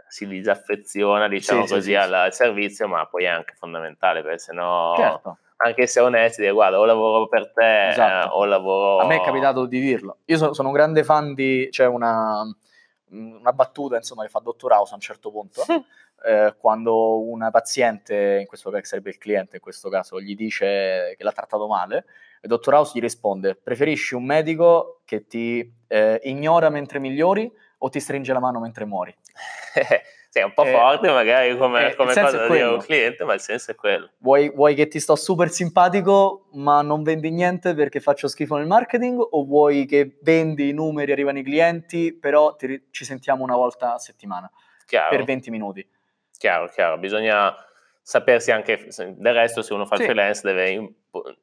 [0.08, 4.40] si disaffeziona, diciamo sì, così, sì, al, al, servizio, ma poi è anche fondamentale, perché
[4.40, 4.96] sennò...
[4.96, 5.38] Certo.
[5.60, 8.28] Anche se onesti, dire, guarda, o lavoro per te esatto.
[8.28, 9.00] eh, o lavoro...
[9.00, 10.18] A me è capitato di dirlo.
[10.26, 11.68] Io sono, sono un grande fan di...
[11.72, 12.44] C'è cioè una,
[13.10, 15.64] una battuta insomma che fa Dottor House a un certo punto
[16.26, 21.16] eh, quando una paziente, in questo caso sarebbe il cliente in questo caso, gli dice
[21.18, 22.06] che l'ha trattato male
[22.42, 27.90] il Dottor House gli risponde preferisci un medico che ti eh, ignora mentre migliori o
[27.90, 29.16] ti stringe la mano mentre muori?
[30.30, 33.24] Sì, è un po' eh, forte magari come, eh, come cosa da dire un cliente,
[33.24, 34.12] ma il senso è quello.
[34.18, 38.68] Vuoi, vuoi, che ti sto super simpatico, ma non vendi niente perché faccio schifo nel
[38.68, 39.20] marketing?
[39.20, 43.94] O vuoi che vendi i numeri, arrivano i clienti, però ti, ci sentiamo una volta
[43.94, 44.52] a settimana
[44.86, 45.16] chiaro.
[45.16, 45.90] per 20 minuti?
[46.38, 46.98] Chiaro, chiaro.
[46.98, 47.56] Bisogna
[48.08, 50.06] sapersi anche, del resto se uno fa il sì.
[50.06, 50.94] freelance deve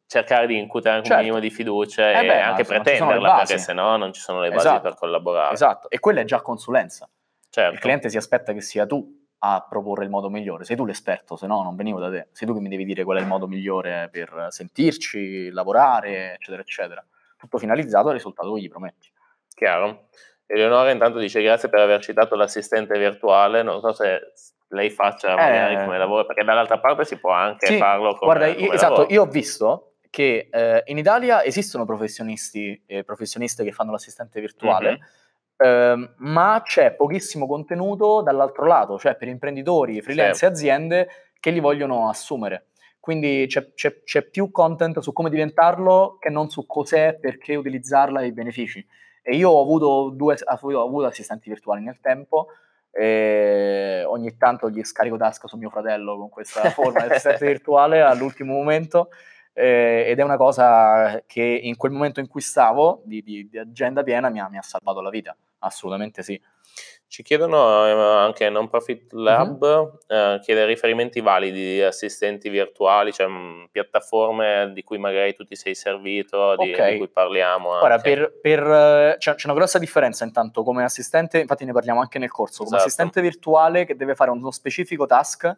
[0.06, 1.20] cercare di incutere anche certo.
[1.20, 4.40] un minimo di fiducia eh e beh, anche pretenderla, perché se no non ci sono
[4.40, 4.80] le basi esatto.
[4.80, 5.52] per collaborare.
[5.52, 7.06] Esatto, e quella è già consulenza.
[7.50, 7.74] Certo.
[7.74, 10.64] Il cliente si aspetta che sia tu a proporre il modo migliore.
[10.64, 12.28] Sei tu l'esperto, se no non venivo da te.
[12.32, 16.62] Sei tu che mi devi dire qual è il modo migliore per sentirci, lavorare, eccetera,
[16.62, 17.04] eccetera.
[17.36, 19.12] Tutto finalizzato al risultato che gli prometti.
[19.54, 20.08] Chiaro.
[20.46, 24.32] Eleonora intanto dice grazie per aver citato l'assistente virtuale, non so se
[24.74, 28.32] lei faccia magari eh, come lavoro, perché dall'altra parte si può anche sì, farlo come
[28.34, 29.12] Guarda, come esatto, lavoro.
[29.12, 34.90] io ho visto che eh, in Italia esistono professionisti e professioniste che fanno l'assistente virtuale,
[34.90, 35.22] mm-hmm
[36.18, 41.08] ma c'è pochissimo contenuto dall'altro lato, cioè per imprenditori, freelance e aziende
[41.38, 42.66] che li vogliono assumere.
[42.98, 48.22] Quindi c'è, c'è, c'è, più content su come diventarlo che non su cos'è, perché utilizzarla
[48.22, 48.84] e i benefici.
[49.20, 52.46] E io ho avuto, due, ho avuto assistenti virtuali nel tempo,
[52.90, 58.00] e ogni tanto gli scarico tasca su mio fratello con questa forma di assistente virtuale
[58.00, 59.10] all'ultimo momento
[59.54, 63.56] eh, ed è una cosa che in quel momento in cui stavo, di, di, di
[63.56, 66.40] agenda piena, mi ha, mi ha, salvato la vita, assolutamente sì.
[67.06, 69.98] Ci chiedono eh, anche Non Profit Lab, uh-huh.
[70.08, 75.44] eh, chiede riferimenti validi di assistenti virtuali, cioè mh, mm, piattaforme di cui magari tu
[75.44, 76.92] ti sei servito, di, okay.
[76.92, 77.68] di cui parliamo.
[77.68, 82.00] Ora, per, per, eh, c'è, c'è, una grossa differenza intanto come assistente, infatti ne parliamo
[82.00, 82.82] anche nel corso, come esatto.
[82.82, 85.56] assistente virtuale che deve fare uno specifico task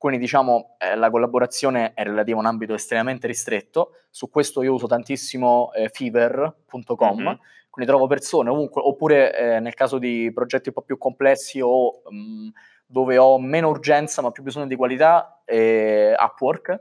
[0.00, 4.72] quindi diciamo eh, la collaborazione è relativa a un ambito estremamente ristretto, su questo io
[4.72, 7.34] uso tantissimo eh, fever.com, mm-hmm.
[7.68, 12.00] quindi trovo persone ovunque, oppure eh, nel caso di progetti un po' più complessi o
[12.08, 12.48] mh, mm,
[12.86, 16.80] dove ho meno urgenza ma più bisogno di qualità, eh, Upwork,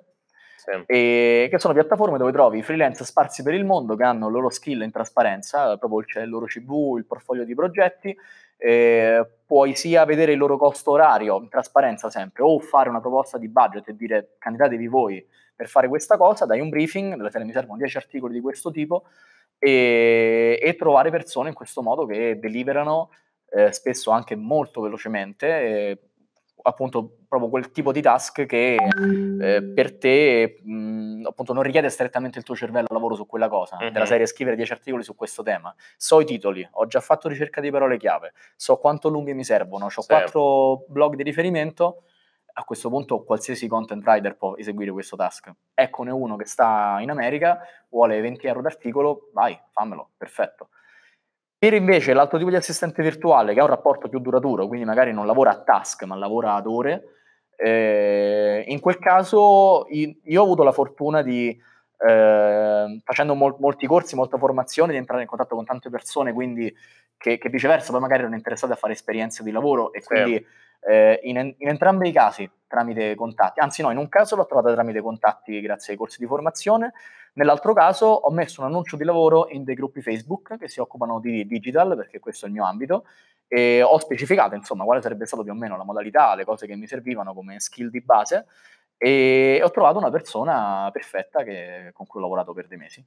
[0.59, 0.83] sì.
[0.85, 4.81] che sono piattaforme dove trovi freelance sparsi per il mondo che hanno le loro skill
[4.81, 8.15] in trasparenza, proprio c'è il loro CV, il portfolio di progetti,
[8.57, 13.37] eh, puoi sia vedere il loro costo orario in trasparenza sempre o fare una proposta
[13.37, 17.47] di budget e dire candidatevi voi per fare questa cosa, dai un briefing, nella serie
[17.47, 19.05] mi servono 10 articoli di questo tipo
[19.57, 23.09] e, e, trovare persone in questo modo che deliverano
[23.51, 25.97] eh, spesso anche molto velocemente eh,
[26.61, 32.37] appunto proprio quel tipo di task che eh, per te mh, appunto non richiede strettamente
[32.37, 33.93] il tuo cervello al lavoro su quella cosa, mm-hmm.
[33.93, 35.73] della serie scrivere 10 articoli su questo tema.
[35.97, 39.85] So i titoli, ho già fatto ricerca di parole chiave, so quanto lunghi mi servono,
[39.85, 40.05] ho sì.
[40.07, 42.03] quattro blog di riferimento,
[42.53, 45.51] a questo punto qualsiasi content writer può eseguire questo task.
[45.73, 50.69] Eccone uno che sta in America, vuole 20 euro d'articolo, vai, fammelo, perfetto.
[51.61, 55.11] Per invece l'altro tipo di assistente virtuale che ha un rapporto più duraturo, quindi magari
[55.11, 57.03] non lavora a task ma lavora ad ore,
[57.57, 61.53] eh, in quel caso io ho avuto la fortuna di,
[62.07, 66.73] eh, facendo mol- molti corsi, molta formazione, di entrare in contatto con tante persone, quindi
[67.17, 70.45] che, che viceversa poi magari erano interessate a fare esperienze di lavoro e quindi
[70.81, 74.71] eh, in, in, entrambi i casi tramite contatti, anzi no, in un caso l'ho trovata
[74.73, 76.93] tramite contatti grazie ai corsi di formazione,
[77.33, 81.19] nell'altro caso ho messo un annuncio di lavoro in dei gruppi Facebook che si occupano
[81.19, 83.05] di digital, perché questo è il mio ambito,
[83.47, 86.75] e ho specificato insomma quale sarebbe stata più o meno la modalità, le cose che
[86.75, 88.45] mi servivano come skill di base
[89.01, 93.01] e ho trovato una persona perfetta che, con cui ho lavorato per dei mesi.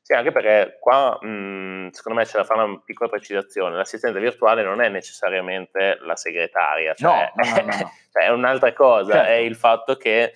[0.00, 4.62] Sì, anche perché qua mh, secondo me c'è da fare una piccola precisazione, l'assistente virtuale
[4.62, 7.92] non è necessariamente la segretaria, cioè, no, no, no, no.
[8.10, 9.28] cioè è un'altra cosa, certo.
[9.28, 10.32] è il fatto che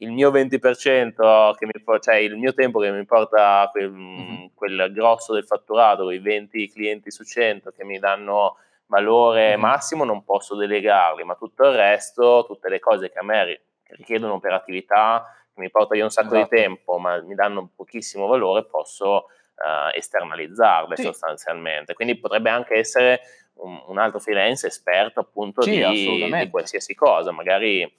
[0.00, 4.46] il mio 20%, che mi, cioè il mio tempo che mi porta quel, mm-hmm.
[4.54, 9.60] quel grosso del fatturato, quei 20 clienti su 100 che mi danno valore mm-hmm.
[9.60, 13.60] massimo, non posso delegarli, ma tutto il resto, tutte le cose che a me
[13.96, 16.54] richiedono operatività, che mi porta via un sacco esatto.
[16.54, 19.26] di tempo, ma mi danno pochissimo valore, posso
[19.60, 21.02] uh, esternalizzarle sì.
[21.02, 21.94] sostanzialmente.
[21.94, 23.20] Quindi potrebbe anche essere
[23.54, 27.90] un, un altro freelance esperto appunto sì, di, di, qualsiasi cosa, magari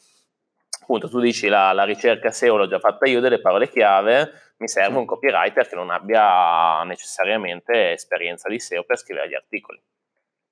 [0.81, 4.67] appunto tu dici la, la, ricerca SEO l'ho già fatta io delle parole chiave, mi
[4.67, 9.81] serve un copywriter che non abbia necessariamente esperienza di SEO per scrivere gli articoli.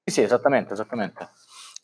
[0.04, 1.30] Sì, sì, esattamente, esattamente.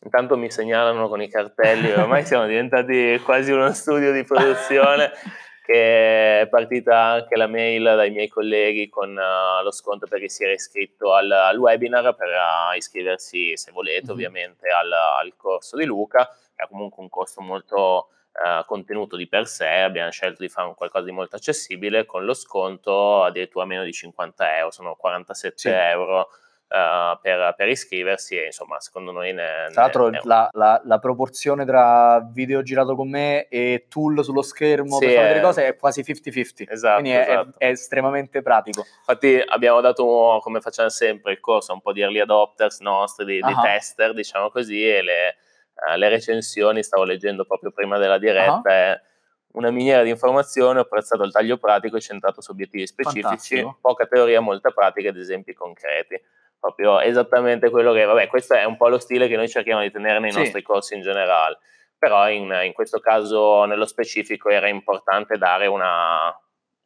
[0.00, 5.10] Intanto mi segnalano con i cartelli, ormai siamo diventati quasi uno studio di produzione
[5.66, 10.28] che è partita anche la mail dai miei colleghi con uh, lo sconto per chi
[10.28, 14.10] si era iscritto al, al webinar per uh, iscriversi, se volete, mm-hmm.
[14.12, 19.26] ovviamente al, al, corso di Luca, che ha comunque un costo molto uh, contenuto di
[19.26, 23.82] per sé, abbiamo scelto di fare qualcosa di molto accessibile con lo sconto addirittura meno
[23.82, 25.68] di 50 euro, sono 47 sì.
[25.68, 26.28] euro
[26.68, 30.98] uh, per, per, iscriversi e insomma secondo noi ne, tra l'altro ne, la, la, la,
[30.98, 35.66] proporzione tra video girato con me e tool sullo schermo sì, per fare delle cose
[35.66, 37.54] è quasi 50-50 esatto, quindi è, esatto.
[37.58, 42.00] è, estremamente pratico infatti abbiamo dato come facciamo sempre il corso a un po' di
[42.00, 43.48] early adopters nostri di, uh-huh.
[43.48, 45.36] di tester diciamo così e le,
[45.74, 49.14] uh, le, recensioni stavo leggendo proprio prima della diretta uh-huh
[49.56, 53.78] una miniera di informazione, ho apprezzato il taglio pratico e centrato su obiettivi specifici, Fantastico.
[53.80, 56.20] poca teoria, molta pratica ed esempi concreti
[56.58, 59.90] proprio esattamente quello che, vabbè, questo è un po' lo stile che noi cerchiamo di
[59.90, 60.38] tenere nei sì.
[60.38, 61.58] nostri corsi in generale,
[61.98, 66.34] però in, in, questo caso nello specifico era importante dare una,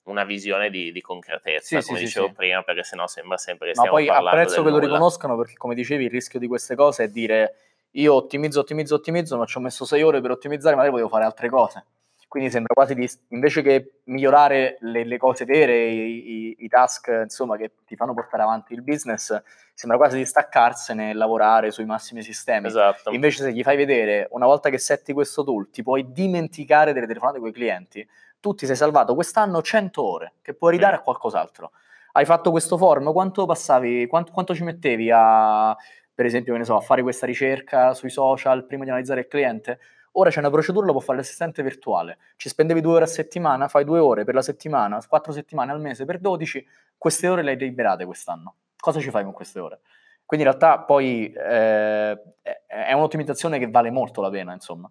[0.04, 3.74] una visione di, di concretezza, sì, come sì, dicevo prima, perché sennò sembra sempre che
[3.74, 7.04] stiamo Ma poi apprezzo che lo riconoscano perché, come dicevi, il rischio di queste cose
[7.04, 7.54] è dire
[7.92, 11.24] io ottimizzo, ottimizzo, ottimizzo, ma ci ho messo sei ore per ottimizzare, magari volevo fare
[11.24, 11.84] altre cose.
[12.30, 17.08] Quindi sembra quasi di, invece che migliorare le, le cose vere, i, i, i, task
[17.24, 19.36] insomma, che ti fanno portare avanti il business,
[19.74, 22.68] sembra quasi di staccarsene e lavorare sui massimi sistemi.
[22.68, 23.10] Esatto.
[23.10, 27.08] Invece se gli fai vedere, una volta che setti questo tool, ti puoi dimenticare delle
[27.08, 30.98] telefonate con i clienti, tu ti sei salvato quest'anno 100 ore che puoi ridare mm.
[30.98, 31.72] a qualcos'altro.
[32.12, 35.76] Hai fatto questo form, quanto passavi, quanto, quanto ci mettevi a,
[36.14, 39.80] per esempio, so, a fare questa ricerca sui social prima di analizzare il cliente?
[40.12, 42.18] Ora c'è una procedura, la può fare l'assistente virtuale.
[42.36, 45.80] Ci spendevi due ore a settimana, fai due ore per la settimana, quattro settimane al
[45.80, 46.66] mese per 12,
[46.98, 48.56] queste ore le hai liberate quest'anno.
[48.76, 49.80] Cosa ci fai con queste ore?
[50.26, 52.22] Quindi in realtà poi eh,
[52.66, 54.90] è un'ottimizzazione che vale molto la pena, insomma.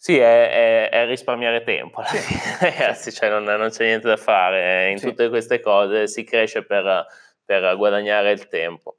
[0.00, 2.18] Sì, è, è, è risparmiare tempo, sì.
[2.64, 4.90] ragazzi, cioè non, non, c'è niente da fare.
[4.90, 5.08] In sì.
[5.08, 7.04] tutte queste cose si cresce per,
[7.44, 8.98] per guadagnare il tempo.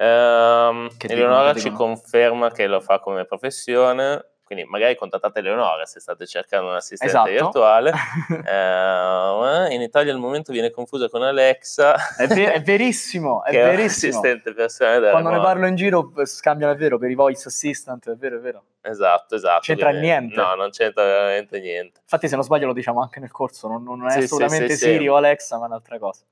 [0.00, 6.24] Um, Eleonora ci conferma che lo fa come professione, quindi magari contattate Eleonora se state
[6.24, 7.28] cercando un assistente esatto.
[7.28, 7.90] virtuale.
[7.90, 12.14] uh, in Italia al momento viene confusa con Alexa.
[12.16, 14.20] È, ver- è verissimo, è verissimo.
[14.20, 18.14] assistente personale Quando ne parlo in giro scambiano, è vero, per i voice assistant, è
[18.14, 18.62] vero, è vero.
[18.80, 19.62] Esatto, esatto.
[19.62, 20.36] C'entra quindi, niente.
[20.36, 22.00] No, non c'entra veramente niente.
[22.02, 24.84] Infatti se non sbaglio lo diciamo anche nel corso, non, non è sì, assolutamente sì,
[24.84, 26.22] sì, Siri o Alexa, ma è un'altra cosa.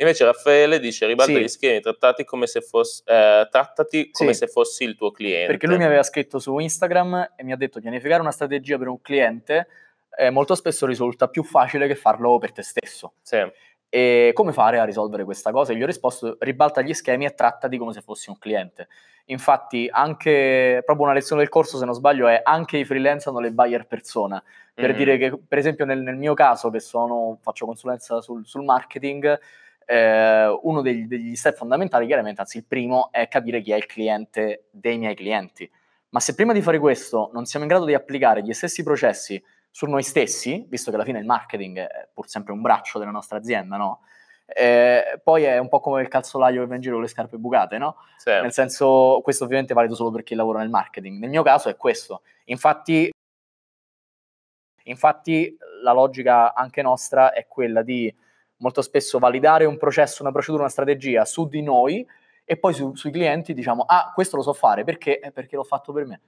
[0.00, 1.40] Invece Raffaele dice ribalta sì.
[1.40, 4.38] gli schemi, trattati come se fossi, eh, trattati come sì.
[4.38, 5.46] se fossi il tuo cliente.
[5.46, 8.86] Perché lui mi aveva scritto su Instagram e mi ha detto pianificare una strategia per
[8.86, 9.66] un cliente
[10.16, 13.14] eh, molto spesso risulta più facile che farlo per te stesso.
[13.22, 13.44] Sì.
[13.88, 15.72] E come fare a risolvere questa cosa?
[15.72, 18.88] E gli ho risposto ribalta gli schemi e trattati come se fossi un cliente.
[19.26, 23.40] Infatti anche, proprio una lezione del corso se non sbaglio è anche i freelance hanno
[23.40, 24.42] le buyer persona.
[24.74, 24.96] Per mm.
[24.96, 29.38] dire che per esempio nel, nel mio caso che sono, faccio consulenza sul, sul marketing
[29.90, 33.86] eh, uno degli, degli step fondamentali, chiaramente, anzi il primo, è capire chi è il
[33.86, 35.70] cliente dei miei clienti.
[36.10, 39.42] Ma se prima di fare questo non siamo in grado di applicare gli stessi processi
[39.70, 43.10] su noi stessi, visto che alla fine il marketing è pur sempre un braccio della
[43.10, 44.00] nostra azienda, no?
[44.44, 47.38] Eh, poi è un po' come il calzolaio che va in giro con le scarpe
[47.38, 47.96] bucate, no?
[48.18, 48.30] Sì.
[48.30, 51.18] Nel senso, questo ovviamente è valido solo per chi lavora nel marketing.
[51.18, 52.22] Nel mio caso è questo.
[52.44, 53.10] Infatti,
[54.84, 58.14] infatti la logica anche nostra è quella di
[58.58, 62.06] molto spesso validare un processo, una procedura, una strategia su di noi
[62.44, 65.20] e poi su, sui clienti diciamo, ah, questo lo so fare, perché?
[65.20, 66.20] Eh, perché l'ho fatto per me.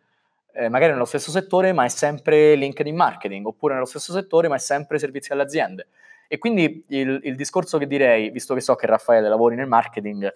[0.52, 4.56] Eh, magari nello stesso settore, ma è sempre LinkedIn marketing, oppure nello stesso settore, ma
[4.56, 5.86] è sempre servizi alle aziende.
[6.28, 10.32] E quindi il, il discorso che direi, visto che so che Raffaele lavori nel marketing,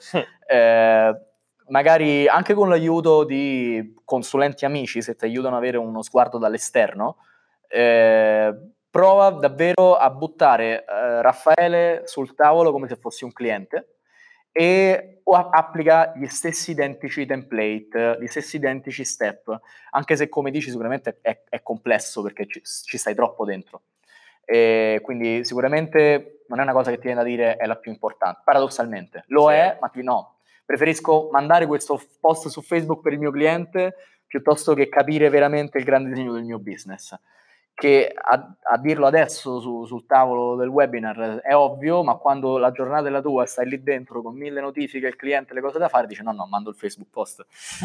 [0.48, 1.20] eh,
[1.68, 7.18] magari anche con l'aiuto di consulenti amici, se ti aiutano ad avere uno sguardo dall'esterno,
[7.68, 8.54] eh,
[8.94, 13.96] prova davvero a buttare eh, Raffaele sul tavolo come se fossi un cliente
[14.52, 19.59] e applica gli stessi identici template, gli stessi identici step,
[19.90, 23.83] anche se come dici sicuramente è, è complesso perché ci, ci, stai troppo dentro.
[24.44, 27.90] E quindi sicuramente non è una cosa che ti viene da dire è la più
[27.90, 29.24] importante, paradossalmente.
[29.26, 29.54] Lo sì.
[29.54, 30.37] è, ma ti no.
[30.64, 35.85] Preferisco mandare questo post su Facebook per il mio cliente piuttosto che capire veramente il
[35.85, 37.18] grande disegno del mio business
[37.74, 42.70] che a, a dirlo adesso su, sul tavolo del webinar è ovvio, ma quando la
[42.70, 45.88] giornata è la tua stai lì dentro con mille notifiche, il cliente, le cose da
[45.88, 47.44] fare, dice no, no, mando il Facebook post.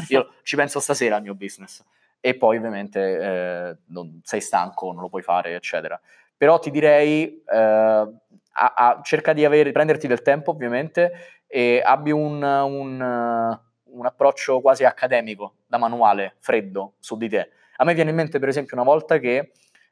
[0.09, 1.83] Io ci penso stasera al mio business.
[2.21, 5.99] E poi ovviamente eh, non, sei stanco, non lo puoi fare, eccetera.
[6.37, 12.11] Però ti direi, eh, a, a, cerca di avere, prenderti del tempo ovviamente e abbi
[12.11, 17.49] un, un, un approccio quasi accademico, da manuale, freddo, su di te.
[17.77, 19.51] A me viene in mente per esempio una volta che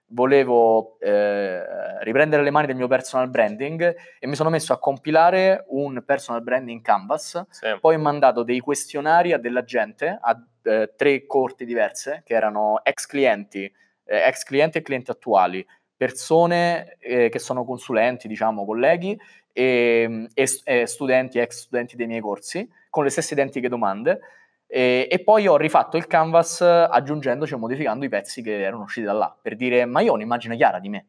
[0.10, 5.66] volevo eh, riprendere le mani del mio personal branding e mi sono messo a compilare
[5.70, 7.68] un personal branding canvas, sì.
[7.82, 12.82] poi ho mandato dei questionari a della gente, a eh, tre corti diverse, che erano
[12.84, 13.64] ex clienti,
[14.06, 15.66] eh, ex clienti e clienti attuali,
[15.96, 19.20] persone eh, che sono consulenti, diciamo, colleghi,
[19.52, 24.20] e, e, e studenti, ex studenti dei miei corsi, con le stesse identiche domande,
[24.68, 29.06] e, e, poi ho rifatto il canvas aggiungendoci o modificando i pezzi che erano usciti
[29.06, 31.08] da là, per dire ma io ho un'immagine chiara di me.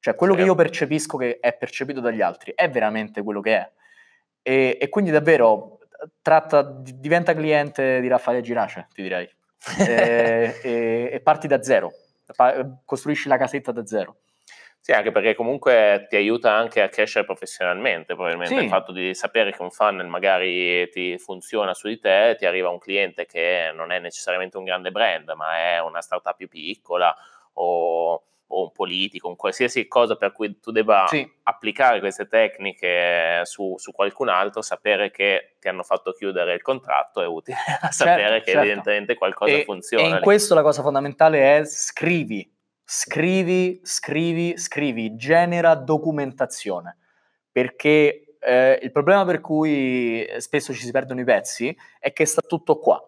[0.00, 0.40] Cioè quello sì.
[0.40, 3.72] che io percepisco che è percepito dagli altri è veramente quello che è.
[4.42, 5.78] E, e quindi davvero
[6.20, 9.28] tratta, diventa cliente di Raffaele Girace, ti direi.
[9.78, 11.92] e, e parti da zero,
[12.84, 14.18] costruisci la casetta da zero.
[14.86, 18.62] Sì, anche perché comunque ti aiuta anche a crescere professionalmente, probabilmente sì.
[18.62, 22.68] il fatto di sapere che un funnel magari ti funziona su di te, ti arriva
[22.68, 27.12] un cliente che non è necessariamente un grande brand, ma è una startup più piccola
[27.54, 28.12] o,
[28.46, 31.28] o un politico, un qualsiasi cosa per cui tu debba sì.
[31.42, 37.20] applicare queste tecniche su, su, qualcun altro, sapere che ti hanno fatto chiudere il contratto
[37.20, 38.60] è utile a sapere certo, che certo.
[38.60, 40.04] evidentemente qualcosa e, funziona.
[40.04, 40.20] E in lì.
[40.20, 42.54] questo la cosa fondamentale è scrivi
[42.88, 46.96] scrivi, scrivi, scrivi, genera documentazione,
[47.50, 52.42] perché eh, il problema per cui spesso ci si perdono i pezzi è che sta
[52.42, 53.02] tutto qua.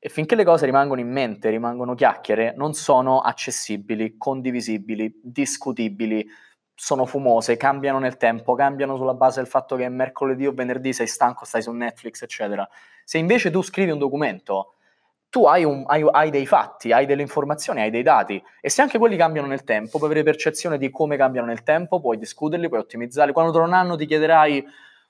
[0.00, 6.26] E finché le cose rimangono in mente, rimangono chiacchiere, non sono accessibili, condivisibili, discutibili,
[6.74, 11.06] sono fumose, cambiano nel tempo, cambiano sulla base del fatto che mercoledì o venerdì sei
[11.06, 12.68] stanco, stai su Netflix, eccetera.
[13.04, 14.73] Se invece tu scrivi un documento
[15.34, 18.82] tu hai, un, hai, hai, dei fatti, hai delle informazioni, hai dei dati e se
[18.82, 22.68] anche quelli cambiano nel tempo, puoi avere percezione di come cambiano nel tempo, puoi discuterli,
[22.68, 23.32] puoi ottimizzarli.
[23.32, 24.64] Quando tra un anno ti chiederai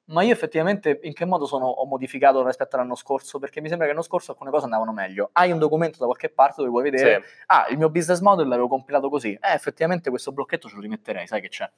[0.07, 3.39] ma io effettivamente in che modo sono, ho modificato rispetto all'anno scorso?
[3.39, 5.29] Perché mi sembra che l'anno scorso alcune cose andavano meglio.
[5.33, 7.29] Hai un documento da qualche parte dove puoi vedere, sì.
[7.49, 9.33] ah, il mio business model l'avevo compilato così.
[9.35, 11.71] Eh, effettivamente questo blocchetto ce lo rimetterei, sai che c'è.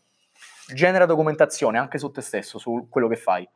[0.73, 3.49] Genera documentazione anche su te stesso, su quello che fai.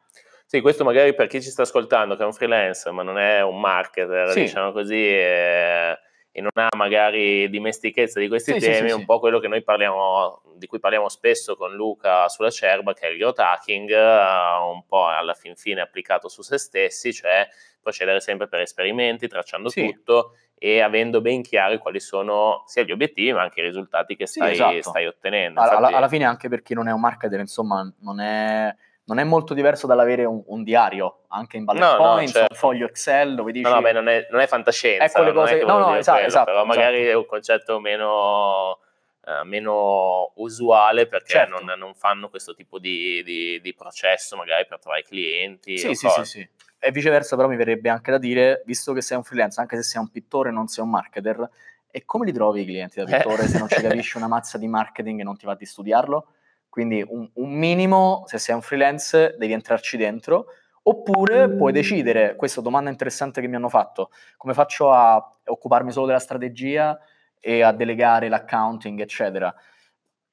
[0.51, 3.41] Sì, questo magari per chi ci sta ascoltando, che è un freelancer, ma non è
[3.41, 4.41] un marketer, sì.
[4.41, 5.97] diciamo così, e,
[6.33, 10.67] e, non ha magari dimestichezza di questi sì, temi, sì, un po' quello parliamo, di
[10.67, 15.35] cui parliamo spesso con Luca sulla Cerba, che è il growth hacking, un po' alla
[15.35, 17.47] fin fine applicato su se stessi, cioè
[17.81, 23.33] procedere sempre per esperimenti, tracciando tutto e avendo ben chiari quali sono sia gli obiettivi
[23.33, 24.83] ma anche i risultati che stai, esatto.
[24.83, 25.61] stai ottenendo.
[25.61, 28.75] Infatti, alla, alla fine anche per chi non è un marketer, insomma, non è
[29.11, 32.55] non è molto diverso dall'avere un, un diario, anche in bullet no, points, no, certo.
[32.55, 33.69] un foglio Excel dove dici...
[33.69, 35.65] No, no, beh, non è, non è fantascienza, ecco le cose...
[35.65, 37.11] no, no, esatto, quello, esatto, però magari esatto.
[37.11, 38.79] è un concetto meno...
[39.23, 41.63] Uh, meno usuale perché certo.
[41.63, 45.77] non, non, fanno questo tipo di, di, di, processo magari per trovare clienti.
[45.77, 46.49] Sì, sì, sì, sì,
[46.79, 49.83] E viceversa però mi verrebbe anche da dire, visto che sei un freelance, anche se
[49.83, 51.49] sei un pittore non sei un marketer,
[51.91, 53.49] e come li trovi i clienti da pittore eh.
[53.49, 56.27] se non ci capisci una mazza di marketing e non ti va di studiarlo?
[56.71, 60.47] Quindi un, un, minimo, se sei un freelance, devi entrarci dentro,
[60.85, 61.57] oppure mm.
[61.57, 66.21] puoi decidere, questa domanda interessante che mi hanno fatto, come faccio a occuparmi solo della
[66.21, 66.99] strategia
[67.41, 69.53] e a delegare l'accounting, eccetera.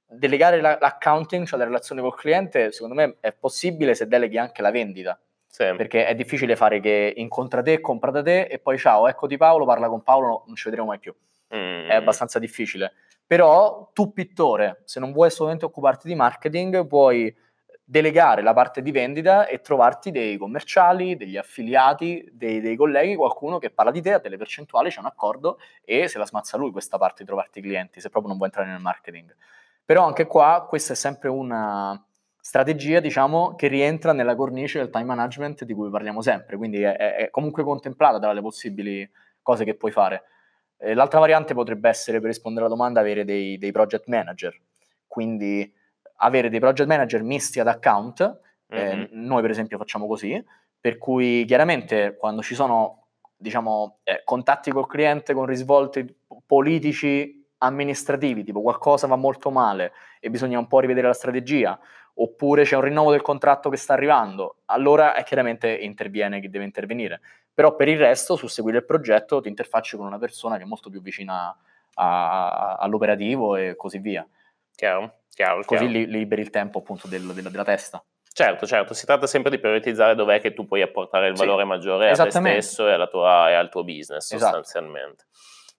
[0.05, 4.61] delegare la, l'accounting, cioè la relazione col cliente, secondo me è possibile se deleghi anche
[4.61, 5.19] la vendita.
[5.47, 5.73] Sì.
[5.75, 9.65] Perché è difficile fare che incontra te, compra da te e poi ciao, eccoti Paolo,
[9.65, 11.15] parla con Paolo, non ci vedremo mai più.
[11.55, 11.89] Mm.
[11.89, 12.93] È abbastanza difficile.
[13.27, 17.35] Però tu pittore, se non vuoi assolutamente occuparti di marketing, puoi
[17.89, 23.59] delegare la parte di vendita e trovarti dei commerciali, degli affiliati, dei, dei, colleghi, qualcuno
[23.59, 26.71] che parla di te, a delle percentuali, c'è un accordo e se la smazza lui
[26.71, 29.33] questa parte di trovarti clienti, se proprio non vuoi entrare nel marketing.
[29.85, 32.01] Però anche qua questa è sempre una
[32.41, 36.95] strategia, diciamo, che rientra nella cornice del time management di cui parliamo sempre, quindi è,
[36.95, 39.09] è comunque contemplata tra le possibili
[39.41, 40.23] cose che puoi fare.
[40.77, 44.59] Eh, l'altra variante potrebbe essere, per rispondere alla domanda, avere dei, dei, project manager,
[45.07, 45.71] quindi
[46.17, 48.39] avere dei project manager misti ad account,
[48.73, 48.99] mm-hmm.
[49.01, 50.43] eh, noi per esempio facciamo così,
[50.79, 53.07] per cui chiaramente quando ci sono
[53.37, 56.05] diciamo, eh, contatti col cliente con risvolti
[56.45, 61.79] politici, amministrativi, tipo qualcosa va molto male e bisogna un po' rivedere la strategia,
[62.17, 66.65] oppure c'è un rinnovo del contratto che sta arrivando, allora è chiaramente interviene chi deve
[66.65, 67.21] intervenire
[67.57, 70.67] però per il resto su seguire il progetto ti interfacci con una persona che è
[70.67, 71.57] molto più vicina
[71.95, 74.23] a, a, all'operativo e così via.
[74.75, 75.63] Chiaro, chiaro.
[75.65, 76.07] Così chiaro.
[76.07, 78.03] liberi il tempo appunto del, della, della testa.
[78.31, 81.67] Certo, certo, si tratta sempre di prioritizzare dov'è che tu puoi apportare il valore sì,
[81.67, 84.61] maggiore a te stesso e, tua, e, al tuo business esatto.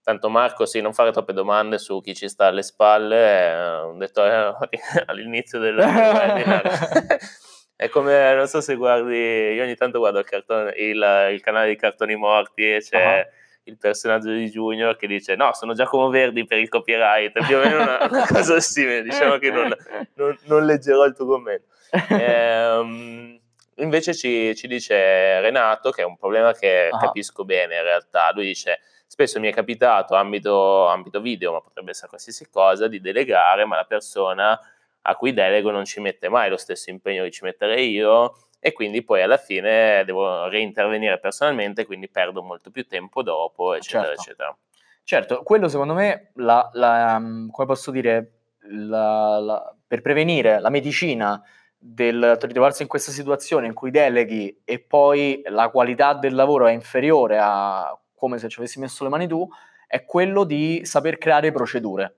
[0.09, 3.93] Tanto Marco, sì, non fare troppe domande su chi ci sta alle spalle, eh, ho
[3.93, 4.55] detto eh,
[5.05, 7.19] all'inizio del webinar.
[7.77, 11.69] È come, non so se guardi, io ogni tanto guardo il, cartone, il, il canale
[11.69, 13.71] di cartoni morti e c'è uh-huh.
[13.71, 17.61] il personaggio di Junior che dice no, sono Giacomo Verdi per il copyright, più o
[17.61, 19.77] meno una, una cosa simile, diciamo che non,
[20.15, 21.67] non, non leggerò il tuo commento.
[22.09, 23.39] Ehm,
[23.75, 26.99] invece ci, ci, dice Renato, che è un problema che uh-huh.
[26.99, 31.91] capisco bene in realtà, lui dice spesso mi è capitato ambito, ambito video, ma potrebbe
[31.91, 34.61] essere qualsiasi cosa, di delegare, ma la persona
[35.03, 38.73] a cui delego non ci mette mai lo stesso impegno che ci metterei io e
[38.73, 44.21] quindi poi alla fine devo reintervenire personalmente, quindi perdo molto più tempo dopo, eccetera, certo.
[44.21, 44.57] eccetera.
[45.03, 48.33] Certo, quello secondo me, la, la, mm, come posso dire,
[48.69, 51.43] la, per prevenire la medicina
[51.79, 56.73] del ritrovarsi in questa situazione in cui deleghi e poi la qualità del lavoro è
[56.73, 59.49] inferiore a come se ci avessi messo le mani tu,
[59.87, 62.17] è quello di saper creare procedure.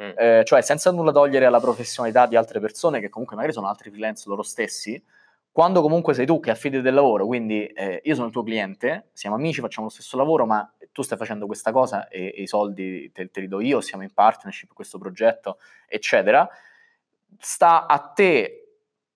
[0.00, 0.10] Mm.
[0.16, 3.90] Eh, cioè senza nulla togliere alla professionalità di altre persone che comunque magari sono altri
[3.90, 5.02] freelance loro stessi,
[5.52, 9.08] quando comunque sei tu che affidi del lavoro, quindi eh, io sono il tuo cliente,
[9.12, 12.46] siamo amici, facciamo lo stesso lavoro, ma tu stai facendo questa cosa e, e i
[12.46, 16.48] soldi te, te, li do io, siamo in partnership questo progetto, eccetera,
[17.38, 18.60] sta a te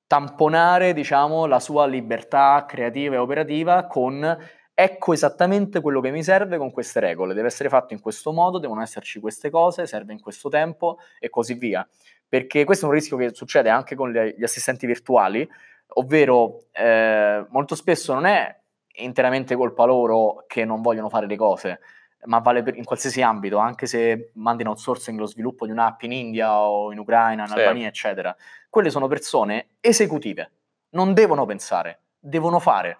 [0.07, 4.39] tamponare, diciamo, la sua libertà creativa e operativa con
[4.75, 8.59] ecco esattamente quello che mi serve con queste regole, deve essere fatto in questo modo,
[8.59, 11.87] devono esserci queste cose, serve in questo tempo e così via.
[12.29, 15.49] Perché questo è un rischio che succede anche con gli assistenti virtuali,
[15.95, 18.61] ovvero eh, molto spesso non è
[18.97, 21.81] interamente colpa loro che non vogliono fare le cose,
[22.25, 26.03] ma vale per, in qualsiasi ambito, anche se mandi in outsourcing lo sviluppo di un'app
[26.03, 27.55] in India o in Ucraina, in sì.
[27.55, 28.35] Albania, eccetera.
[28.69, 30.51] Quelle sono persone esecutive,
[30.91, 32.99] non devono pensare, devono fare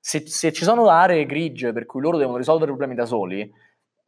[0.00, 3.52] se, se, ci sono aree grigie per cui loro devono risolvere problemi da soli,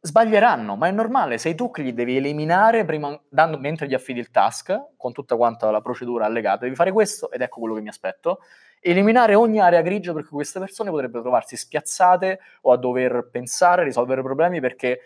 [0.05, 4.19] sbaglieranno, ma è normale, sei tu che li devi eliminare prima, dando, mentre gli affidi
[4.19, 7.81] il task, con tutta quanta la procedura allegata, devi fare questo ed ecco quello che
[7.81, 8.39] mi aspetto,
[8.81, 14.21] eliminare ogni area grigia perché queste persone potrebbero trovarsi spiazzate o a dover pensare, risolvere
[14.21, 14.99] problemi perché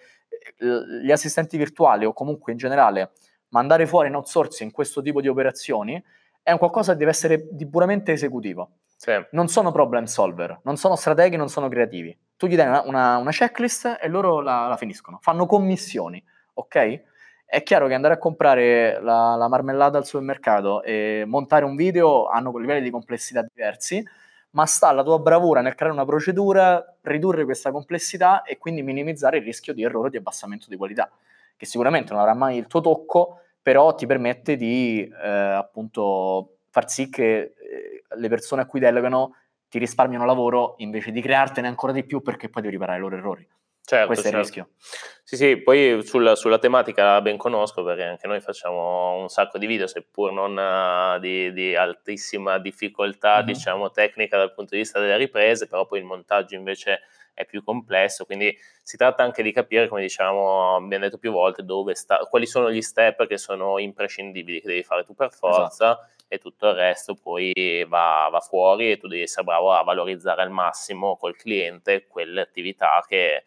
[0.57, 3.11] eh, gli assistenti virtuali o comunque in generale
[3.49, 6.03] mandare fuori in outsourcing questo tipo di operazioni
[6.41, 8.71] è un qualcosa che deve essere di puramente esecutivo.
[8.99, 9.11] Sì.
[9.31, 12.17] Non sono problem solver, non sono strateghi, non sono creativi.
[12.35, 15.19] Tu gli dai una, una, una checklist e loro la, la, finiscono.
[15.21, 16.21] Fanno commissioni,
[16.55, 17.01] ok?
[17.45, 22.27] È chiaro che andare a comprare la, la, marmellata al supermercato e montare un video
[22.27, 24.03] hanno livelli di complessità diversi,
[24.51, 29.37] ma sta alla tua bravura nel creare una procedura, ridurre questa complessità e quindi minimizzare
[29.37, 31.09] il rischio di errore di abbassamento di qualità,
[31.55, 36.89] che sicuramente non avrà mai il tuo tocco, però ti permette di eh, appunto far
[36.89, 39.35] sì che eh, le persone a cui delegano
[39.69, 43.17] ti risparmiano lavoro invece di creartene ancora di più perché poi devi riparare i loro
[43.17, 43.47] errori.
[43.87, 44.37] Certo, Questo certo.
[44.37, 44.69] è il certo.
[44.69, 45.21] rischio.
[45.23, 49.65] Sì, sì, poi sulla, sulla, tematica ben conosco perché anche noi facciamo un sacco di
[49.65, 53.45] video, seppur non uh, di, di, altissima difficoltà, mm-hmm.
[53.45, 56.99] diciamo, tecnica dal punto di vista delle riprese, però poi il montaggio invece
[57.33, 61.63] è più complesso, quindi si tratta anche di capire, come diciamo, abbiamo detto più volte,
[61.93, 66.07] sta, quali sono gli step che sono imprescindibili, che devi fare tu per forza esatto.
[66.27, 70.41] E tutto il resto poi va, va, fuori e tu devi essere bravo a valorizzare
[70.41, 73.43] al massimo col cliente quelle attività che, eh,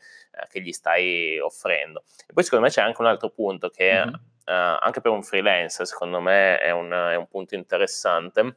[0.49, 2.05] che gli stai offrendo.
[2.27, 4.05] E poi secondo me c'è anche un altro punto che...
[4.05, 4.15] Mm-hmm.
[4.51, 8.57] anche per un freelance, secondo me è un, è un punto interessante,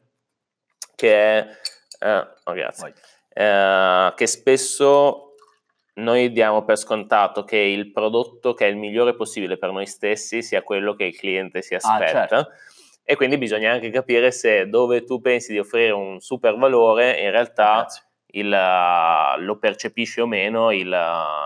[0.96, 1.48] che è...
[2.00, 2.94] Eh, oh, grazie.
[3.30, 5.34] Eh, che spesso
[5.96, 10.42] noi diamo per scontato che il prodotto che è il migliore possibile per noi stessi
[10.42, 12.24] sia quello che il cliente si aspetta.
[12.24, 12.52] Ah, certo.
[13.04, 17.32] E quindi bisogna anche capire se dove tu pensi di offrire un super valore, in
[17.32, 17.86] realtà
[18.28, 20.96] il, lo percepisce o meno il,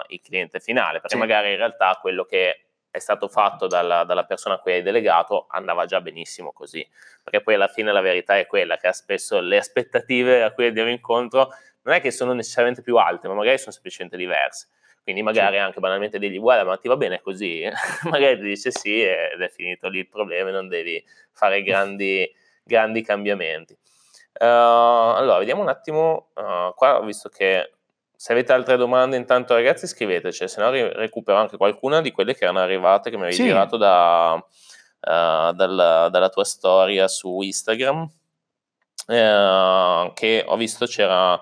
[0.08, 1.18] il cliente finale, perché sì.
[1.18, 5.48] magari in realtà quello che è stato fatto dalla, dalla, persona a cui hai delegato
[5.50, 6.88] andava già benissimo così,
[7.24, 10.90] perché poi alla fine la verità è quella che spesso le aspettative a cui andiamo
[10.90, 11.50] incontro
[11.84, 14.68] non è che sono necessariamente più alte, ma magari sono semplicemente diverse.
[15.08, 15.62] Quindi magari sì.
[15.62, 17.64] anche banalmente digli guarda ma ti va bene così,
[18.12, 21.02] magari ti dice sì ed è finito lì il problema e non devi
[21.32, 22.30] fare grandi,
[22.62, 23.72] grandi cambiamenti.
[24.34, 27.72] Uh, allora, vediamo un attimo, uh, qua ho visto che
[28.14, 32.44] se avete altre domande intanto ragazzi scriveteci, se no recupero anche qualcuna di quelle che
[32.44, 33.44] erano arrivate, che mi avevi sì.
[33.44, 34.44] girato da, uh,
[35.54, 38.10] dalla, dalla, tua storia su Instagram,
[39.06, 41.40] che ho visto c'era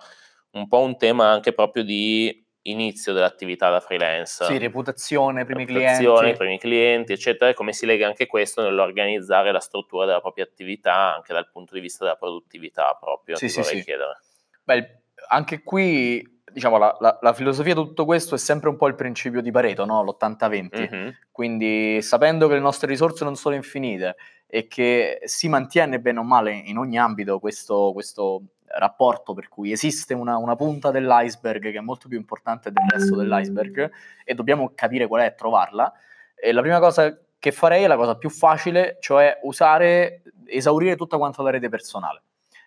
[0.52, 4.46] un po' un tema anche proprio di inizio dell'attività da freelance.
[4.46, 6.38] Sì, reputazione, primi reputazione, clienti.
[6.38, 11.16] primi clienti, eccetera, e come si lega anche questo nell'organizzare la struttura della propria attività
[11.16, 13.84] anche dal punto di vista della produttività proprio, sì, sì, vorrei sì.
[13.84, 14.20] chiedere.
[14.64, 18.88] Beh, anche qui, diciamo, la, la, la, filosofia di tutto questo è sempre un po'
[18.88, 20.04] il principio di Pareto, no?
[20.04, 20.80] l'80-20.
[20.80, 21.10] Mm-hmm.
[21.32, 24.16] Quindi sapendo che le nostre risorse non sono infinite
[24.48, 28.42] e che si mantiene bene o male in ogni ambito questo, questo
[28.76, 33.16] rapporto per cui esiste una, una, punta dell'iceberg che è molto più importante del resto
[33.16, 33.92] dell'iceberg
[34.24, 35.92] e dobbiamo capire qual è e trovarla.
[36.36, 41.18] E la prima cosa che farei è la cosa più facile, cioè usare, esaurire tutta
[41.18, 42.24] quanta la rete personale.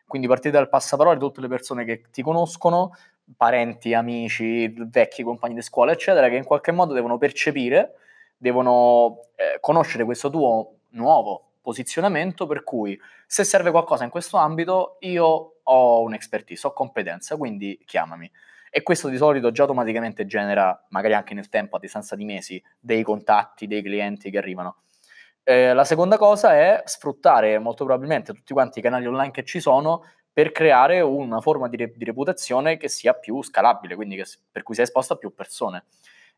[0.06, 2.94] Quindi partire dal passaparola tutte le persone che ti conoscono,
[3.36, 7.94] parenti, amici, vecchi compagni di scuola, eccetera, che in qualche modo devono percepire,
[8.36, 14.96] devono eh, conoscere questo tuo nuovo posizionamento per cui se serve qualcosa in questo ambito
[15.00, 18.30] io ho un'expertise, ho competenza, quindi chiamami.
[18.70, 22.62] E questo di solito già automaticamente genera, magari anche nel tempo, a distanza di mesi,
[22.80, 24.76] dei contatti, dei clienti che arrivano.
[25.42, 29.60] Eh, la seconda cosa è sfruttare molto probabilmente tutti quanti i canali online che ci
[29.60, 34.24] sono per creare una forma di, re- di reputazione che sia più scalabile, quindi che,
[34.50, 35.84] per cui sia esposta a più persone.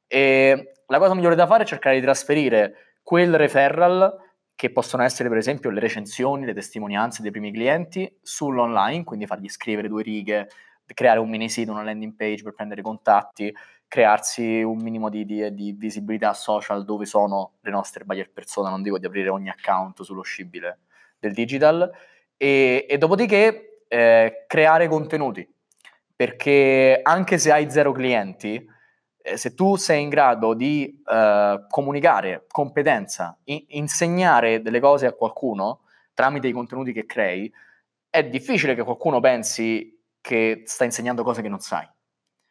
[0.09, 4.29] E la cosa migliore da fare è cercare di trasferire quel referral
[4.61, 9.49] che possono essere per esempio le recensioni, le testimonianze dei primi clienti sull'online, quindi fargli
[9.49, 10.51] scrivere due righe,
[10.85, 13.57] creare un mini sito, una landing page per prendere contatti,
[13.89, 18.83] crearsi un minimo di, di, di visibilità social dove sono le nostre buyer persona, non
[18.83, 20.81] dico di aprire ogni account sullo scibile
[21.19, 21.91] del digital,
[22.37, 25.51] e, e dopodiché eh, creare contenuti,
[26.15, 28.63] perché anche se hai zero clienti,
[29.23, 35.83] se tu sei in grado di uh, comunicare competenza, in- insegnare delle cose a qualcuno
[36.15, 37.53] tramite i contenuti che crei,
[38.09, 41.89] è difficile che qualcuno pensi che sta insegnando cose che non sai.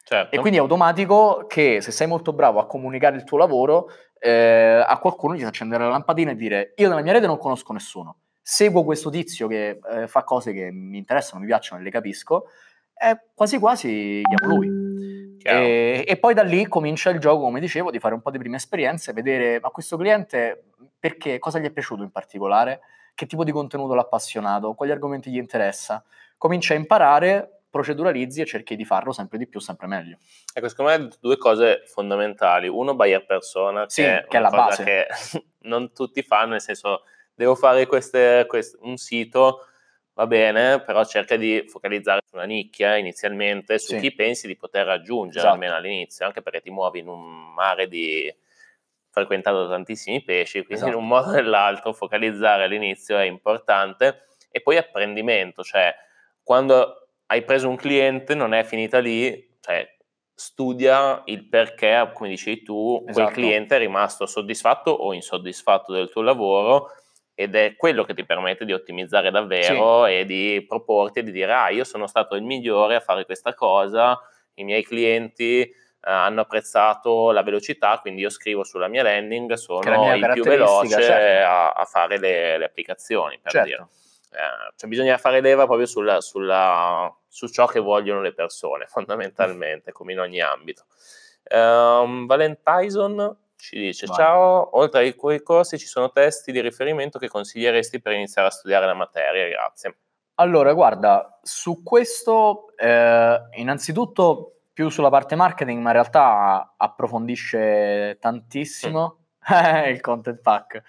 [0.03, 0.35] Certo.
[0.35, 4.83] E quindi è automatico che se sei molto bravo a comunicare il tuo lavoro, eh,
[4.85, 7.73] a qualcuno gli fa accendere la lampadina e dire io nella mia rete non conosco
[7.73, 11.91] nessuno, seguo questo tizio che eh, fa cose che mi interessano, mi piacciono e le
[11.91, 12.45] capisco,
[12.99, 14.87] e quasi quasi chiamo lui.
[15.41, 18.37] E, e, poi da lì comincia il gioco, come dicevo, di fare un po' di
[18.37, 20.65] prime esperienze, vedere ma questo cliente
[20.99, 22.81] perché, cosa gli è piaciuto in particolare,
[23.15, 26.03] che tipo di contenuto l'ha appassionato, quali argomenti gli interessa.
[26.37, 30.17] Comincia a imparare, proceduralizzi e cerchi di farlo sempre di più, sempre meglio.
[30.53, 32.67] Ecco, secondo me due cose fondamentali.
[32.67, 34.83] Uno, buyer persona, che, sì, è, che è la base.
[34.83, 35.07] che
[35.63, 39.67] non tutti fanno, nel senso, devo fare queste, queste, un sito
[40.19, 43.99] va bene, però cerca di focalizzare su una nicchia inizialmente, su sì.
[44.01, 45.53] chi pensi di poter raggiungere esatto.
[45.53, 48.33] almeno all'inizio, anche perché ti muovi in un mare di
[49.11, 50.91] frequentato da tantissimi pesci, quindi esatto.
[50.91, 55.95] in un modo o nell'altro focalizzare all'inizio è importante e poi apprendimento, cioè
[56.43, 59.87] quando hai preso un cliente non è finita lì, cioè
[60.33, 63.23] studia il perché, come dicevi tu, esatto.
[63.23, 66.91] quel cliente è rimasto soddisfatto o insoddisfatto del tuo lavoro
[67.39, 70.11] ed è quello che ti permette di ottimizzare davvero sì.
[70.11, 73.53] e di proporti e di dire ah io sono stato il migliore a fare questa
[73.53, 74.19] cosa,
[74.55, 80.01] i miei clienti eh, hanno apprezzato la velocità, quindi io scrivo sulla mia landing, sono
[80.01, 81.47] mia il più veloce certo.
[81.47, 83.67] a, a, fare le, le applicazioni, per certo.
[83.67, 83.87] dire.
[84.31, 89.93] Eh, cioè bisogna fare leva proprio sulla, sulla, su ciò che vogliono le persone, fondamentalmente,
[89.93, 90.87] come in ogni ambito.
[91.49, 94.15] Um, Valentison ci dice, Vai.
[94.15, 98.51] ciao, oltre ai tuoi corsi ci sono testi di riferimento che consiglieresti per iniziare a
[98.51, 99.97] studiare la materia, grazie.
[100.35, 109.17] Allora, guarda, su questo, eh, innanzitutto più sulla parte marketing, ma in realtà approfondisce tantissimo
[109.51, 109.89] mm.
[109.91, 110.81] il content pack.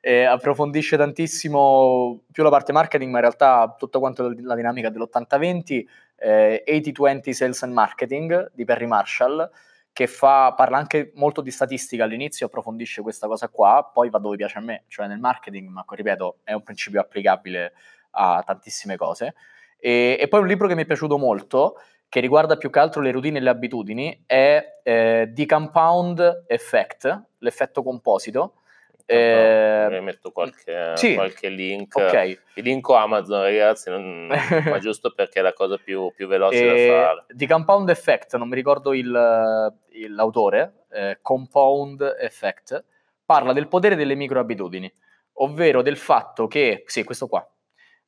[0.00, 5.84] eh, approfondisce tantissimo più la parte marketing, ma in realtà tutta quanto la dinamica dell'80-20,
[6.16, 9.50] eh, 80-20 Sales and Marketing di Perry Marshall,
[9.92, 14.36] che fa, parla anche molto di statistica all'inizio, approfondisce questa cosa qua, poi va dove
[14.36, 17.74] piace a me, cioè nel marketing, ma ripeto, è un principio applicabile
[18.12, 19.34] a tantissime cose.
[19.78, 21.76] E, e poi un libro che mi è piaciuto molto,
[22.08, 27.24] che riguarda più che altro le routine e le abitudini, è eh, The Compound Effect,
[27.38, 28.61] l'effetto composito.
[29.06, 31.96] Eh, metto qualche, sì, qualche link.
[31.96, 32.38] Okay.
[32.54, 34.26] Il link Amazon, ragazzi, non,
[34.68, 37.24] ma giusto perché è la cosa più, più veloce e da fare.
[37.28, 42.84] The Compound Effect, non mi ricordo il, il, l'autore, eh, Compound Effect,
[43.24, 44.92] parla del potere delle microabitudini,
[45.34, 47.46] ovvero del fatto che, sì, questo qua,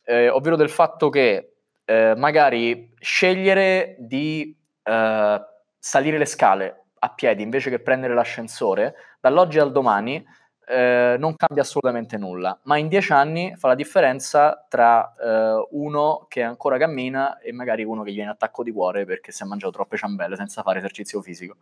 [0.04, 5.40] eh, ovvero del fatto che eh, magari scegliere di eh,
[5.78, 10.24] salire le scale a piedi invece che prendere l'ascensore, dall'oggi al domani
[10.66, 16.26] eh, non cambia assolutamente nulla, ma in dieci anni fa la differenza tra eh, uno
[16.28, 19.46] che ancora cammina e magari uno che gli viene attacco di cuore perché si è
[19.46, 21.56] mangiato troppe ciambelle senza fare esercizio fisico.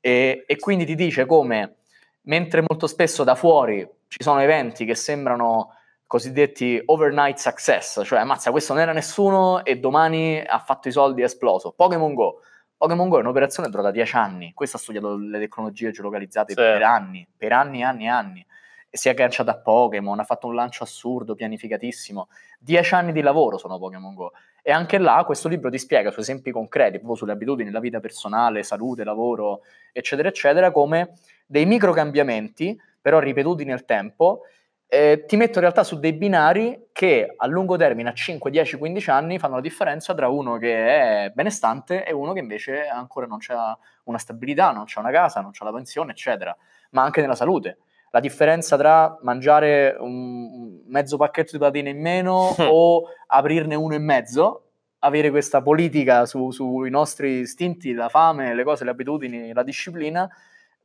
[0.00, 1.76] E, e quindi ti dice come,
[2.22, 5.72] mentre molto spesso da fuori ci sono eventi che sembrano
[6.06, 11.20] cosiddetti overnight success, cioè ammazza questo non era nessuno e domani ha fatto i soldi
[11.20, 11.72] e è esploso.
[11.72, 12.40] Pokémon Go.
[12.76, 16.56] Pokémon Go è un'operazione durata 10 anni, questo ha studiato le tecnologie geolocalizzate sì.
[16.56, 18.46] per anni, per anni, anni, anni.
[18.88, 22.28] E si è agganciato a Pokémon, ha fatto un lancio assurdo, pianificatissimo.
[22.60, 24.32] 10 anni di lavoro sono Pokémon Go.
[24.62, 28.00] E anche là questo libro ti spiega su esempi concreti, proprio sulle abitudini, la vita
[28.00, 29.62] personale, salute, lavoro,
[29.92, 31.12] eccetera, eccetera, come
[31.46, 34.42] dei micro cambiamenti, però ripetuti nel tempo,
[34.88, 38.76] eh, ti metto in realtà su dei binari che a lungo termine, a 5, 10,
[38.76, 40.86] 15 anni, fanno la differenza tra uno che
[41.26, 45.40] è benestante e uno che invece ancora non ha una stabilità, non ha una casa,
[45.40, 46.56] non ha la pensione, eccetera,
[46.90, 47.78] ma anche nella salute.
[48.10, 53.98] La differenza tra mangiare un mezzo pacchetto di patatine in meno o aprirne uno e
[53.98, 54.62] mezzo,
[55.00, 60.28] avere questa politica su, sui nostri istinti, la fame, le cose, le abitudini, la disciplina,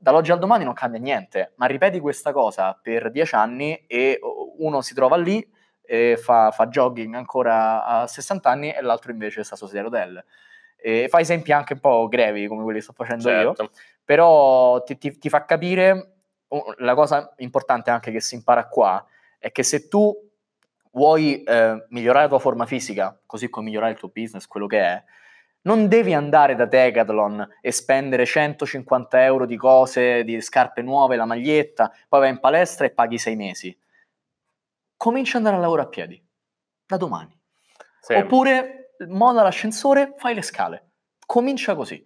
[0.02, 4.20] dall'oggi al domani non cambia niente, ma ripeti questa cosa per dieci anni e
[4.58, 5.48] uno si trova lì
[5.84, 9.84] e fa, fa jogging ancora a 60 anni e l'altro invece sta su sedia a
[9.84, 10.26] rotelle.
[10.76, 13.64] E fa esempi anche un po' grevi come quelli che sto facendo certo.
[13.64, 13.70] io,
[14.04, 16.16] però ti, ti, ti fa capire
[16.78, 19.06] la cosa importante anche che si impara qua
[19.38, 20.14] è che se tu
[20.94, 24.80] vuoi eh, migliorare la tua forma fisica, così come migliorare il tuo business, quello che
[24.80, 25.04] è,
[25.64, 31.26] non devi andare da Decathlon e spendere 150 euro di cose, di scarpe nuove, la
[31.26, 33.78] maglietta, poi vai in palestra e paghi sei mesi.
[34.98, 36.24] Comincia ad andare a lavoro a piedi,
[36.86, 37.38] da domani.
[38.00, 38.14] Sì.
[38.14, 40.90] Oppure moda l'ascensore, fai le scale.
[41.26, 42.06] Comincia così.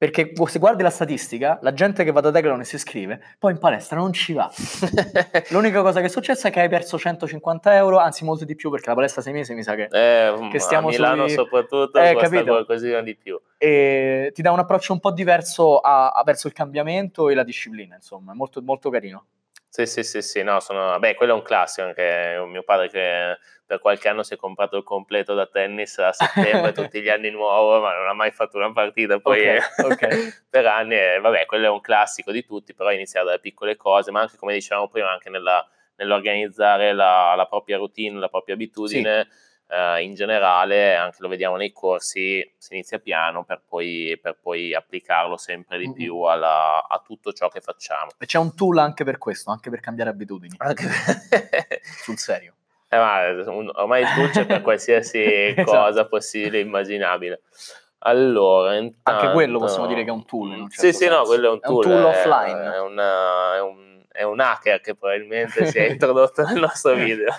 [0.00, 3.52] Perché se guardi la statistica, la gente che va da Decathlon e si iscrive, poi
[3.52, 4.50] in palestra non ci va.
[5.52, 8.70] L'unica cosa che è successa è che hai perso 150 euro, anzi molto di più,
[8.70, 11.36] perché la palestra sei mesi mi sa che, eh, che stiamo a Milano sui...
[11.36, 13.38] soprattutto eh, costa qualcosina di più.
[13.58, 17.44] E ti dà un approccio un po' diverso a, a verso il cambiamento e la
[17.44, 19.26] disciplina, insomma, è molto, molto carino.
[19.72, 20.98] Sì, sì, sì, sì, no, sono...
[20.98, 24.76] Beh, quello è un classico, anche mio padre che per qualche anno si è comprato
[24.76, 28.56] il completo da tennis a settembre, tutti gli anni nuovo, ma non ha mai fatto
[28.56, 29.60] una partita poi okay,
[29.92, 30.34] okay.
[30.50, 34.10] per anni, e, vabbè, quello è un classico di tutti, però iniziare dalle piccole cose,
[34.10, 35.64] ma anche come dicevamo prima, anche nella,
[35.94, 39.28] nell'organizzare la, la, propria routine, la propria abitudine.
[39.30, 44.36] Sì eh, in generale, anche lo vediamo nei corsi, si inizia piano per poi, per
[44.40, 48.10] poi applicarlo sempre di più alla, a tutto ciò che facciamo.
[48.18, 50.56] E c'è un tool anche per questo, anche per cambiare abitudini.
[50.58, 51.80] Anche per...
[52.02, 52.54] Sul serio.
[52.88, 53.28] Eh, ma,
[53.74, 55.22] ormai il tool c'è per qualsiasi
[55.56, 55.70] esatto.
[55.70, 57.42] cosa possibile e immaginabile.
[58.02, 59.20] Allora, intanto...
[59.20, 60.50] Anche quello possiamo dire che è un tool.
[60.50, 61.84] Un certo sì, sì, no, quello è un tool.
[61.84, 62.74] È un tool offline.
[62.74, 67.32] È, una, è, un, è un hacker che probabilmente si è introdotto nel nostro video.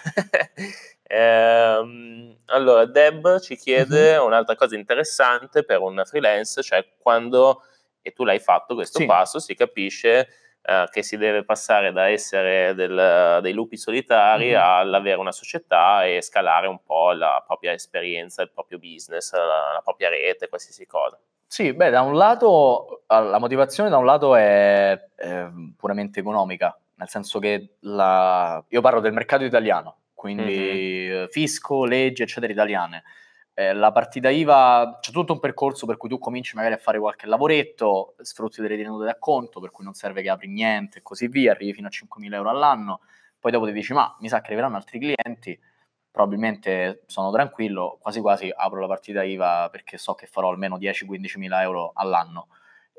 [1.14, 4.26] Ehm, allora, Deb ci chiede uh-huh.
[4.26, 7.64] un'altra cosa interessante per un freelance, cioè quando,
[8.01, 9.05] e tu l'hai fatto questo sì.
[9.05, 10.28] passo, si capisce
[10.64, 14.62] uh, che si deve passare da essere del, dei lupi solitari uh-huh.
[14.62, 19.82] all'avere una società e scalare un po' la propria esperienza, il proprio business, la, la
[19.84, 21.20] propria rete, qualsiasi cosa.
[21.45, 25.45] Sì, beh, da un lato la motivazione da un lato è, è
[25.76, 31.26] puramente economica, nel senso che la, io parlo del mercato italiano, quindi mm-hmm.
[31.30, 33.04] fisco, leggi, eccetera, italiane.
[33.56, 37.00] Eh, la partita IVA c'è tutto un percorso per cui tu cominci magari a fare
[37.00, 41.28] qualche lavoretto, sfrutti delle ritenute d'acconto, per cui non serve che apri niente e così
[41.28, 43.00] via, arrivi fino a 5.000 euro all'anno,
[43.40, 45.60] poi dopo ti dici ma mi sa che arriveranno altri clienti,
[46.12, 51.40] probabilmente sono tranquillo, quasi quasi apro la partita IVA perché so che farò almeno 10-15
[51.40, 52.50] mila euro all'anno.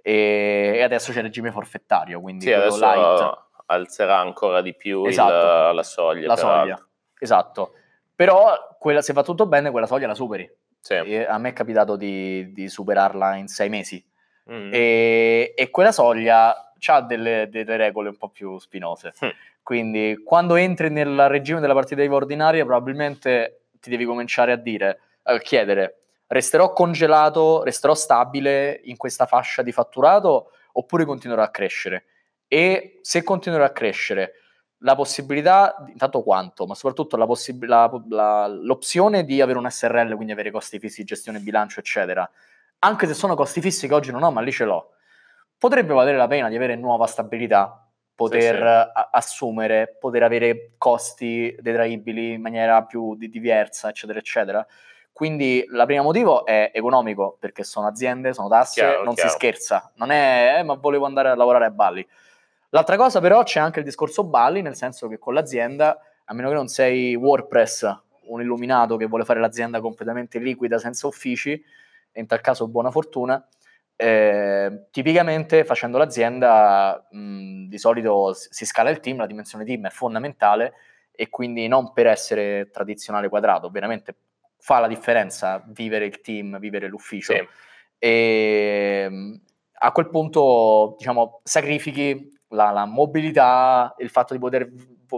[0.03, 3.39] E, e, adesso c'è il regime forfettario, quindi sì, adesso, light.
[3.67, 5.69] alzerà ancora di più Esatto.
[5.71, 6.27] il- la soglia.
[6.27, 6.87] la soglia.
[7.23, 7.75] Esatto.
[8.15, 10.51] Però quella- se va tutto bene, quella soglia la superi.
[10.81, 10.95] Sì.
[10.95, 14.05] A me è capitato di, di superarla in sei mesi.
[14.51, 14.71] Mm.
[14.73, 19.13] E, e quella soglia ha delle, delle regole un po' più spinose.
[19.25, 19.29] Mm.
[19.63, 25.01] Quindi quando entri nel regime della partita IVA ordinaria, probabilmente ti devi cominciare a dire,
[25.23, 32.07] a chiedere, resterò congelato, resterò stabile in questa fascia di fatturato oppure continuerò a crescere?
[32.49, 34.33] E se continuerò a crescere,
[34.83, 40.15] la possibilità, intanto quanto, ma soprattutto la possib- la- la- l'opzione di avere un SRL,
[40.15, 42.29] quindi avere costi fissi, gestione bilancio, eccetera,
[42.81, 44.91] anche se sono costi fissi che oggi non ho, ma lì ce l'ho,
[45.57, 48.67] potrebbe valere la pena di avere nuova stabilità, poter Sì, sì.
[48.67, 54.67] a- assumere, poter avere costi detraibili in maniera più di- diversa, eccetera, eccetera.
[55.13, 59.29] Quindi il primo motivo è economico, perché sono aziende, sono tasse, Chiaro, non chiaro.
[59.29, 59.93] si scherza.
[59.97, 62.07] Non è, "Eh, ma volevo andare a lavorare a Balli.
[62.75, 66.49] L'altra cosa però c'è anche il discorso Balli, nel senso che con l'azienda, a meno
[66.49, 67.97] che non sei WordPress,
[68.29, 71.53] un illuminato che vuole fare l'azienda completamente liquida, senza uffici,
[72.11, 73.47] e in tal caso buona fortuna,
[73.95, 79.91] eh, tipicamente facendo l'azienda mh, di solito si scala il team, la dimensione team è
[79.91, 80.73] fondamentale
[81.13, 84.17] e quindi non per essere tradizionale quadrato, veramente
[84.59, 87.47] fa la differenza vivere il team, vivere l'ufficio Sì.
[87.99, 89.41] e
[89.85, 94.71] a quel punto diciamo sacrifichi la, la mobilità, il fatto di poter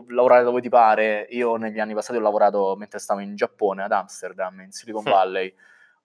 [0.08, 1.26] lavorare dove ti pare.
[1.30, 5.02] Io negli anni passati ho lavorato mentre stavo in Giappone, ad Amsterdam, in Silicon.
[5.04, 5.54] Valley,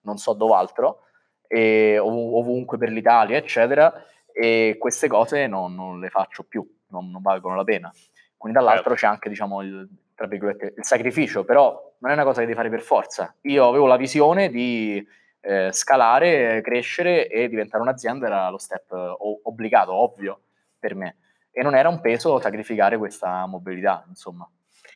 [0.02, 1.04] non so dov'altro,
[1.46, 3.92] e ov- ovunque per l'Italia, eccetera,
[4.32, 7.92] e queste cose non, non le faccio più, non, non valgono la pena.
[8.36, 12.40] Quindi dall'altro c'è anche diciamo il, tra virgolette, il sacrificio, però non è una cosa
[12.40, 13.34] che devi fare per forza.
[13.42, 15.06] Io avevo la visione di
[15.40, 20.40] eh, scalare, crescere e diventare un'azienda era lo step eh, o- obbligato, ovvio
[20.80, 21.16] per me.
[21.52, 24.48] E non era un peso sacrificare questa mobilità, insomma.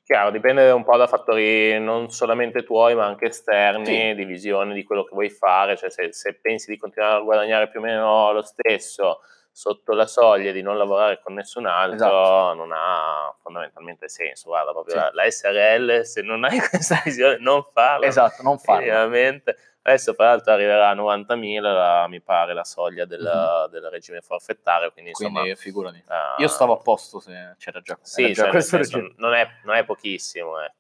[0.05, 4.15] Chiaro, dipende un po' da fattori non solamente tuoi, ma anche esterni, Sì.
[4.15, 5.77] di visione di quello che vuoi fare.
[5.77, 9.21] Cioè, se, se pensi di continuare a guadagnare più o meno lo stesso
[9.51, 12.55] sotto la soglia di non lavorare con nessun altro, Esatto.
[12.55, 14.49] non ha fondamentalmente senso.
[14.51, 15.01] Guarda, proprio Sì.
[15.01, 18.05] la, la SRL, se non hai questa visione, non farla.
[18.07, 18.59] Esatto, non.
[18.67, 19.57] Veramente.
[19.87, 24.91] Adesso, tra l'altro, arriverà a 90.000, la- mi pare, la soglia del, del regime forfettario.
[24.93, 25.41] Quindi, insomma.
[25.41, 25.99] Quindi figurati.
[26.09, 29.15] eh, Io stavo a posto se c'era già, sì, già cioè, questo senso, regime.
[29.19, 30.77] non, è, non è pochissimo, ecco.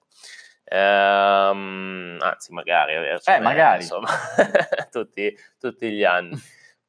[0.64, 3.82] Ehm, anzi, magari Eh, magari.
[3.82, 4.09] insomma,
[4.90, 6.40] tutti, tutti gli anni.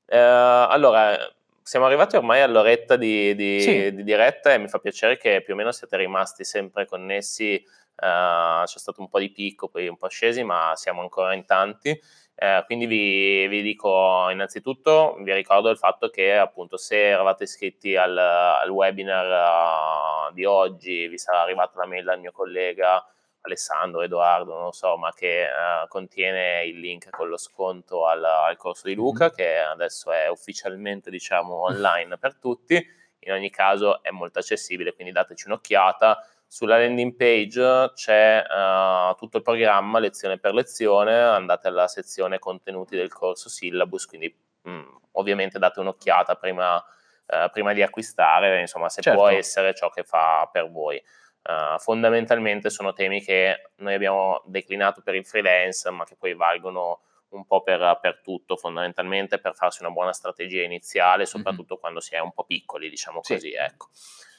[0.05, 1.17] Eh, allora,
[1.61, 3.93] siamo arrivati ormai all'oretta di, di- Sì.
[3.93, 7.61] di diretta e mi fa piacere che più o meno siete rimasti sempre connessi.
[7.95, 11.45] Eh, c'è stato un po' di picco, poi un po' scesi, ma siamo ancora in
[11.45, 11.99] tanti.
[12.37, 17.95] Eh, quindi vi, vi dico innanzitutto, vi ricordo il fatto che appunto se eravate iscritti
[17.95, 23.05] al, al webinar eh, di oggi, vi sarà arrivata la mail dal mio collega
[23.45, 28.23] Alessandro, Edoardo, non lo so, ma che eh, contiene il link con lo sconto al,
[28.23, 32.75] al corso di Luca, che adesso è ufficialmente diciamo online per tutti.
[33.19, 36.27] In ogni caso è molto accessibile, quindi dateci un'occhiata.
[36.47, 42.95] Sulla landing page c'è eh, tutto il programma lezione per lezione, andate alla sezione contenuti
[42.95, 44.81] del corso syllabus, quindi mh,
[45.13, 46.81] ovviamente date un'occhiata prima,
[47.27, 49.19] eh, prima di acquistare, insomma se Certo.
[49.19, 50.95] può essere ciò che fa per voi.
[50.97, 57.01] Eh, fondamentalmente sono temi che noi abbiamo declinato per il freelance, ma che poi valgono
[57.29, 62.15] un po' per, per tutto, fondamentalmente per farsi una buona strategia iniziale, soprattutto quando si
[62.15, 63.33] è un po' piccoli, diciamo Sì.
[63.33, 63.89] così, ecco.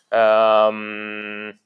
[0.09, 1.59] Ehm,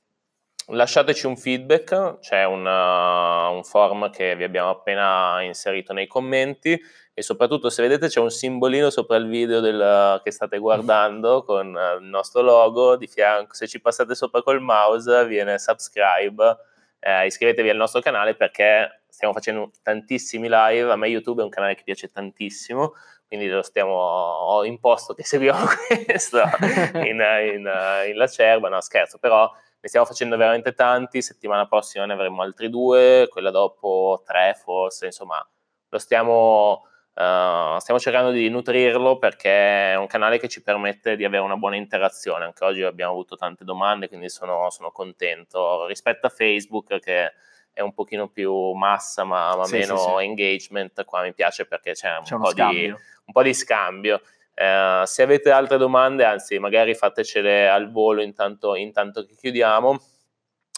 [0.70, 6.80] lasciateci un feedback, c'è un, uh, un form che vi abbiamo appena inserito nei commenti
[7.12, 11.74] e soprattutto se vedete c'è un simbolino sopra il video del- che state guardando con
[11.74, 16.56] uh, il nostro logo di fianco, se ci passate sopra col mouse viene subscribe,
[17.00, 21.50] eh, iscrivetevi al nostro canale perché stiamo facendo tantissimi live, a me YouTube è un
[21.50, 22.94] canale che piace tantissimo,
[23.26, 25.66] quindi lo stiamo, ho imposto che seguiamo
[26.06, 26.40] questo
[26.94, 27.20] in,
[27.54, 27.70] in,
[28.08, 29.50] in Lacerba, no scherzo, però
[29.80, 35.06] ne stiamo facendo veramente tanti, settimana prossima ne avremo altri due, quella dopo tre forse,
[35.06, 35.44] insomma
[35.88, 41.24] lo stiamo, eh, stiamo cercando di nutrirlo perché è un canale che ci permette di
[41.24, 46.26] avere una buona interazione, anche oggi abbiamo avuto tante domande, quindi sono, sono contento rispetto
[46.26, 47.32] a Facebook che
[47.72, 50.24] è un pochino più massa ma, ma Sì, meno sì, sì.
[50.24, 54.20] engagement, qua mi piace perché c'è un, C'è po', di, un po' di scambio.
[54.54, 59.98] Eh, se avete altre domande, anzi, magari fatecele al volo intanto, intanto che chiudiamo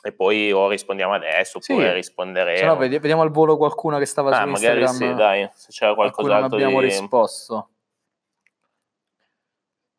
[0.05, 1.73] e poi o rispondiamo adesso Sì.
[1.73, 2.59] oppure risponderemo.
[2.59, 5.13] Se no, vedi- vediamo al volo qualcuno che stava Ah, su magari Instagram.
[5.13, 6.87] sì, dai, se c'era cui non qualcos'altro abbiamo di...
[6.87, 7.69] risposto.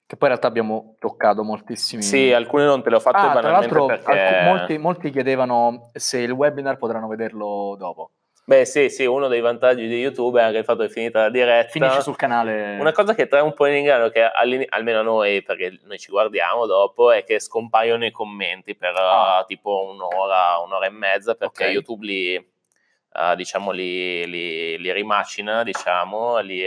[0.05, 2.03] Che poi in realtà abbiamo toccato moltissimi.
[2.03, 4.11] Sì, alcune non te le ho fatte ah, tra l'altro, perché...
[4.11, 8.11] alc- molti, molti chiedevano se il webinar potranno vederlo dopo.
[8.45, 11.21] Beh, sì, sì, uno dei vantaggi di YouTube è anche il fatto che è finita
[11.21, 11.71] la diretta.
[11.71, 12.77] Finisce sul canale.
[12.77, 16.65] Una cosa che trae un po' in inganno, che almeno noi, perché noi ci guardiamo
[16.65, 19.39] dopo, è che scompaiono i commenti per ah.
[19.39, 21.73] uh, tipo un'ora, un'ora e mezza, perché okay.
[21.73, 26.65] YouTube li, uh, diciamo, li, li, li, rimacina, diciamo, li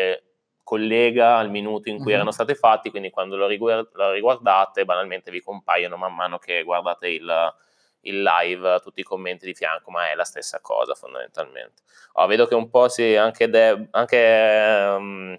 [0.63, 2.15] collega al minuto in cui mm-hmm.
[2.15, 6.63] erano stati fatti, quindi quando lo, riguard- lo riguardate, banalmente vi compaiono man mano che
[6.63, 7.55] guardate il
[8.09, 11.83] il live, tutti i commenti di fianco, ma è la stessa cosa fondamentalmente.
[12.15, 15.39] Oh, vedo che un po' sì, anche, De- anche um,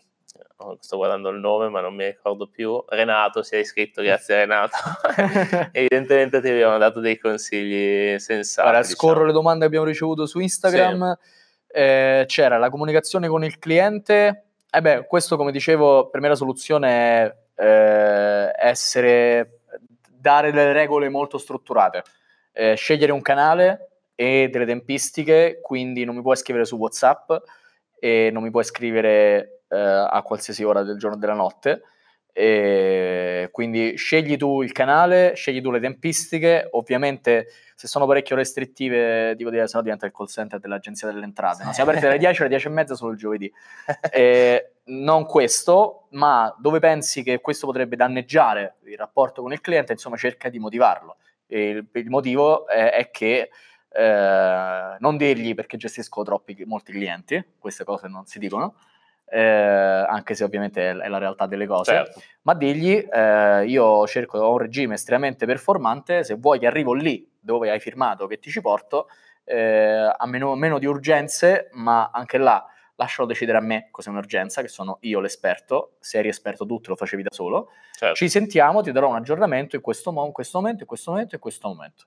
[0.79, 4.77] sto guardando il nome ma non mi ricordo più, Renato si è iscritto, grazie Renato,
[5.71, 8.67] evidentemente ti abbiamo dato dei consigli sensati.
[8.67, 8.97] Allora, diciamo.
[8.97, 11.77] scorro le domande che abbiamo ricevuto su Instagram, sì.
[11.77, 16.35] eh, c'era la comunicazione con il cliente, eh beh, questo come dicevo, per me la
[16.35, 19.61] soluzione è eh, essere,
[20.09, 22.03] dare delle regole molto strutturate
[22.57, 27.31] eh, scegliere un canale e delle tempistiche, quindi non mi puoi scrivere su WhatsApp
[27.99, 31.83] e non mi puoi scrivere eh, a qualsiasi ora del giorno e della notte.
[32.33, 39.35] E quindi scegli tu il canale, scegli tu le tempistiche, ovviamente se sono parecchio restrittive,
[39.35, 41.73] devo dire, se no diventa il call center dell'agenzia delle entrate, no?
[41.73, 43.51] siamo aperti alle 10 alle 10 e mezza solo il giovedì.
[44.11, 49.93] E non questo, ma dove pensi che questo potrebbe danneggiare il rapporto con il cliente,
[49.93, 51.17] insomma cerca di motivarlo.
[51.47, 53.49] Il, il, motivo è, è che
[53.89, 58.75] eh, non dirgli perché gestisco troppi, molti clienti, queste cose non si dicono,
[59.29, 62.21] eh, anche se ovviamente è, è, la realtà delle cose, certo.
[62.43, 67.29] ma digli eh, io cerco ho un regime estremamente performante, se vuoi che arrivo lì
[67.39, 69.07] dove hai firmato che ti ci porto,
[69.43, 72.65] eh, a meno, meno di urgenze, ma anche là
[72.97, 76.89] lascialo decidere a me cos'è un'urgenza, che sono io l'esperto, se eri esperto tu te
[76.89, 78.15] lo facevi da solo, certo.
[78.15, 81.35] ci sentiamo, ti darò un aggiornamento in questo, mo- in questo momento, in questo momento,
[81.35, 82.05] in questo momento.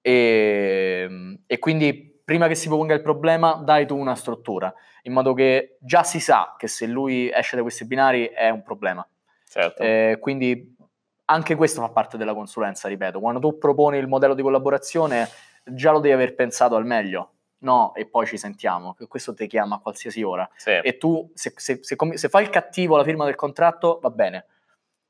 [0.00, 4.72] E, ehm, e, quindi prima che si ponga il problema dai tu una struttura,
[5.02, 8.62] in modo che già si sa che se lui esce da questi binari è un
[8.62, 9.06] problema.
[9.48, 9.82] Certo.
[9.82, 10.76] Eh, quindi
[11.24, 15.26] anche questo fa parte della consulenza, ripeto, quando tu proponi il modello di collaborazione
[15.64, 19.46] già lo devi aver pensato al meglio, no e poi ci sentiamo, che questo ti
[19.46, 20.48] chiama a qualsiasi ora.
[20.56, 20.70] Sì.
[20.70, 24.46] E tu, se, se, se, se, fai il cattivo alla firma del contratto, va bene.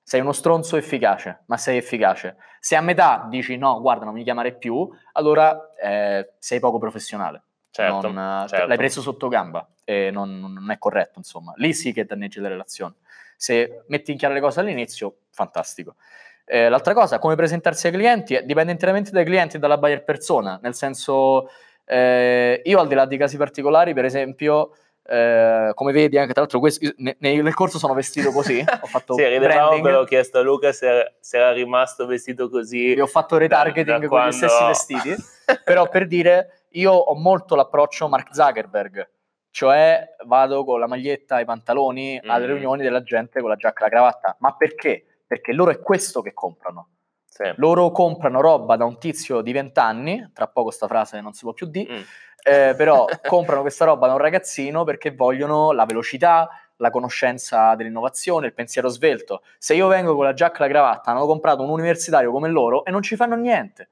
[0.02, 2.36] Sei uno stronzo efficace, ma sei efficace.
[2.60, 7.42] Se a metà dici no, guarda, non mi chiamare più, allora eh, sei poco professionale.
[7.70, 8.66] Certo, non, certo.
[8.66, 11.52] L'hai preso sotto gamba e non, non, è corretto, insomma.
[11.56, 12.94] Lì sì che danneggi le relazioni.
[13.36, 15.96] Se metti in chiaro le cose all'inizio, fantastico.
[16.44, 20.58] Eh, l'altra cosa, come presentarsi ai clienti, dipende interamente dai clienti e dalla buyer persona,
[20.62, 21.50] nel senso
[21.88, 24.72] eh, io al di là di casi particolari, per esempio,
[25.02, 29.14] eh, come vedi anche tra l'altro questo, ne, nel corso sono vestito così, ho fatto
[29.14, 32.92] sì, ridevamo però ho chiesto a Luca se era, se era, rimasto vestito così.
[32.92, 34.34] E ho fatto retargeting da, da con quando...
[34.34, 35.16] gli stessi vestiti,
[35.64, 39.10] però per dire, io ho molto l'approccio Mark Zuckerberg,
[39.50, 42.28] cioè vado con la maglietta e i pantaloni mm.
[42.28, 45.22] alle riunioni della gente con la giacca e la cravatta, ma perché?
[45.26, 46.90] Perché loro è questo che comprano
[47.38, 47.52] sì.
[47.58, 51.42] Loro comprano roba da un tizio di 20 anni, tra poco sta frase non si
[51.42, 52.02] può più dire, mm.
[52.42, 58.46] eh, però comprano questa roba da un ragazzino perché vogliono la velocità, la conoscenza dell'innovazione,
[58.46, 59.42] il pensiero svelto.
[59.56, 62.84] Se io vengo con la giacca e la cravatta, hanno comprato un universitario come loro
[62.84, 63.90] e non ci fanno niente.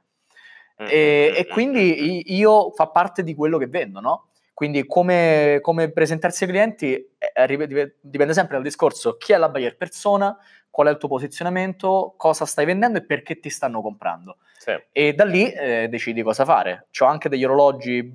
[0.83, 0.87] Mm.
[0.89, 4.26] E, mm, e, quindi io fa parte di quello che vendo, no?
[4.57, 9.77] Quindi come, come presentarsi ai clienti eh, dipende sempre dal discorso chi è la buyer
[9.77, 10.35] persona,
[10.71, 14.39] qual è il tuo posizionamento, cosa stai vendendo e perché ti stanno comprando.
[14.57, 14.73] Sì.
[14.93, 16.87] E da lì eh, decidi cosa fare.
[17.01, 18.11] Ho anche degli orologi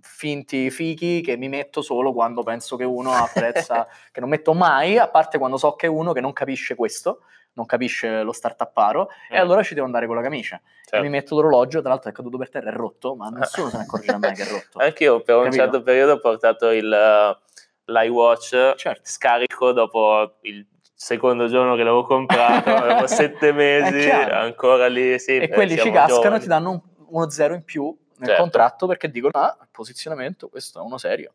[0.00, 4.96] finti, fichi, che mi metto solo quando penso che uno apprezza, che non metto mai,
[4.96, 7.20] a parte quando so che è uno che non capisce questo,
[7.56, 9.34] non capisce lo startupparo, mm.
[9.34, 10.60] e allora ci devo andare con la camicia.
[10.82, 10.96] Certo.
[10.96, 13.76] E mi metto l'orologio, tra l'altro è caduto per terra, è rotto, ma nessuno se
[13.78, 14.78] ne accorgerà mai che è rotto.
[14.80, 15.46] Anche io per Capito?
[15.46, 19.00] un certo periodo ho portato il, uh, l'iWatch, certo.
[19.02, 25.38] scarico dopo il secondo giorno che l'avevo comprato, avevo sette mesi, ancora lì, sì.
[25.38, 26.40] E quelli ci cascano giovani.
[26.40, 27.84] ti danno uno zero in più
[28.18, 28.42] nel certo.
[28.42, 31.32] contratto perché dicono, ah, posizionamento, questo è uno serio.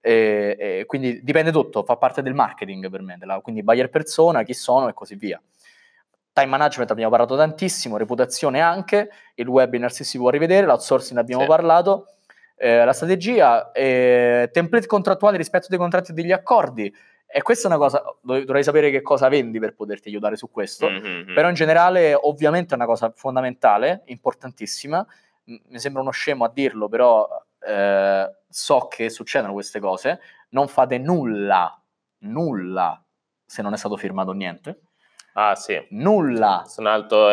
[0.00, 4.42] E, e quindi dipende tutto, fa parte del marketing per me, della, quindi buyer persona,
[4.42, 5.40] chi sono e così via.
[6.32, 11.42] Time management abbiamo parlato tantissimo, reputazione anche, il webinar se si può rivedere, l'outsourcing abbiamo
[11.42, 11.48] sì.
[11.48, 12.12] parlato,
[12.56, 16.94] eh, la strategia, eh, template contrattuali rispetto dei contratti e degli accordi,
[17.26, 20.88] e questa è una cosa, dovrei sapere che cosa vendi per poterti aiutare su questo,
[20.88, 21.34] mm-hmm.
[21.34, 25.04] però in generale ovviamente è una cosa fondamentale, importantissima,
[25.44, 27.26] mi sembra uno scemo a dirlo, però
[27.68, 31.80] eh, so che succedono queste cose, non fate nulla,
[32.20, 33.04] nulla
[33.44, 34.80] se non è stato firmato niente.
[35.34, 35.80] Ah sì.
[35.90, 36.64] Nulla.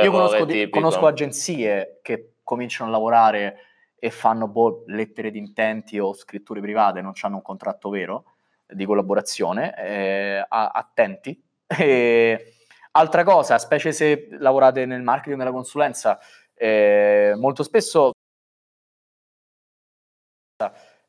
[0.03, 3.57] Io conosco, di, conosco, agenzie che cominciano a lavorare
[3.97, 8.36] e fanno boh, lettere di intenti o scritture private, non hanno un contratto vero
[8.67, 11.41] di collaborazione, eh, attenti.
[11.77, 12.53] E,
[12.91, 16.19] altra cosa, specie se lavorate nel marketing, nella consulenza,
[16.53, 18.11] eh, molto spesso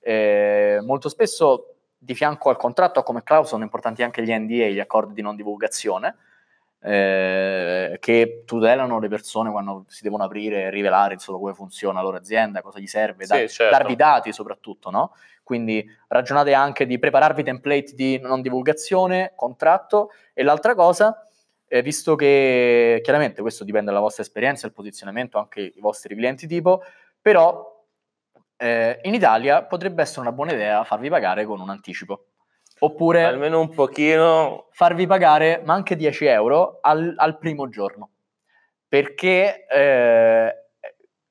[0.01, 4.81] eh, molto spesso di fianco al contratto come clausola sono importanti anche gli NDA, gli
[4.81, 6.17] accordi di non divulgazione,
[6.83, 12.05] eh, che tutelano le persone quando si devono aprire e rivelare insomma, come funziona la
[12.05, 13.77] loro azienda, cosa gli serve, sì, dar, certo.
[13.77, 15.13] darvi dati soprattutto, no?
[15.43, 21.25] Quindi ragionate anche di prepararvi template di non divulgazione, contratto e l'altra cosa,
[21.69, 26.47] eh, visto che chiaramente questo dipende dalla vostra esperienza, il posizionamento, anche i vostri clienti
[26.47, 26.83] tipo,
[27.21, 27.76] però
[28.57, 32.27] eh, in Italia potrebbe essere una buona idea farvi pagare con un anticipo.
[32.79, 38.11] Oppure almeno un pochino farvi pagare, ma anche 10 euro al, al primo giorno.
[38.87, 40.55] Perché eh,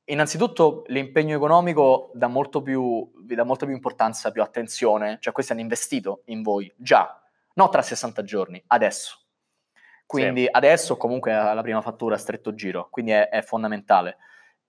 [0.05, 5.51] innanzitutto l'impegno economico dà molto più, vi dà molta più importanza, più attenzione, cioè questi
[5.51, 7.21] hanno investito in voi già,
[7.53, 9.19] non tra 60 giorni, adesso.
[10.07, 10.49] Quindi sì.
[10.51, 14.17] adesso comunque la prima fattura a stretto giro, quindi è, è fondamentale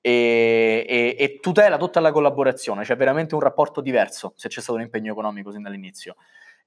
[0.07, 4.79] e, e, e, tutela tutta la collaborazione, c'è veramente un rapporto diverso se c'è stato
[4.79, 6.15] un impegno economico sin dall'inizio.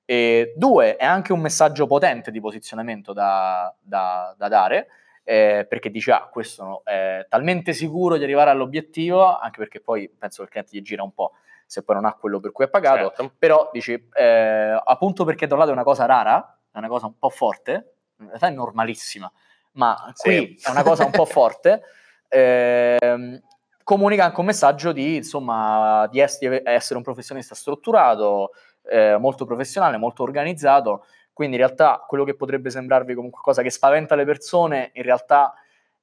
[0.04, 4.88] E due, è anche un messaggio potente di posizionamento da, da, da dare,
[5.24, 10.40] eh, perché dici, ah, questo è talmente sicuro di arrivare all'obiettivo, anche perché poi penso
[10.40, 11.32] che il cliente gli gira un po'
[11.66, 13.36] se poi non ha quello per cui è pagato, certo.
[13.38, 17.06] però dici, eh, appunto perché da un lato è una cosa rara, è una cosa
[17.06, 19.32] un po' forte, in realtà è normalissima,
[19.74, 20.68] ma qui sì.
[20.68, 21.84] è una cosa un po' forte,
[22.30, 23.42] eh,
[23.84, 28.52] comunica anche un messaggio di, insomma, di essere un professionista strutturato,
[28.84, 33.70] eh, molto professionale, molto organizzato, quindi in realtà quello che potrebbe sembrarvi come qualcosa che
[33.70, 35.54] spaventa le persone, in realtà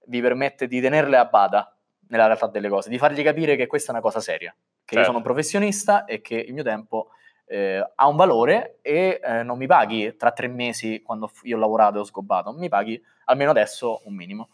[0.07, 1.77] vi permette di tenerle a bada
[2.09, 4.99] nella realtà delle cose, di fargli capire che questa è una cosa seria, che certo.
[4.99, 7.11] io sono un professionista e che il mio tempo
[7.47, 11.61] eh, ha un valore e eh, non mi paghi tra tre mesi quando io ho
[11.61, 14.49] lavorato e ho sgobbato, mi paghi almeno adesso un minimo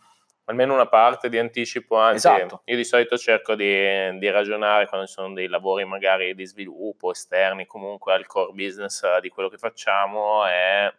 [0.47, 2.63] almeno una parte di anticipo, anzi esatto.
[2.65, 7.13] io di solito cerco di, di, ragionare quando ci sono dei lavori magari di sviluppo
[7.13, 10.93] esterni comunque al core business di quello che facciamo e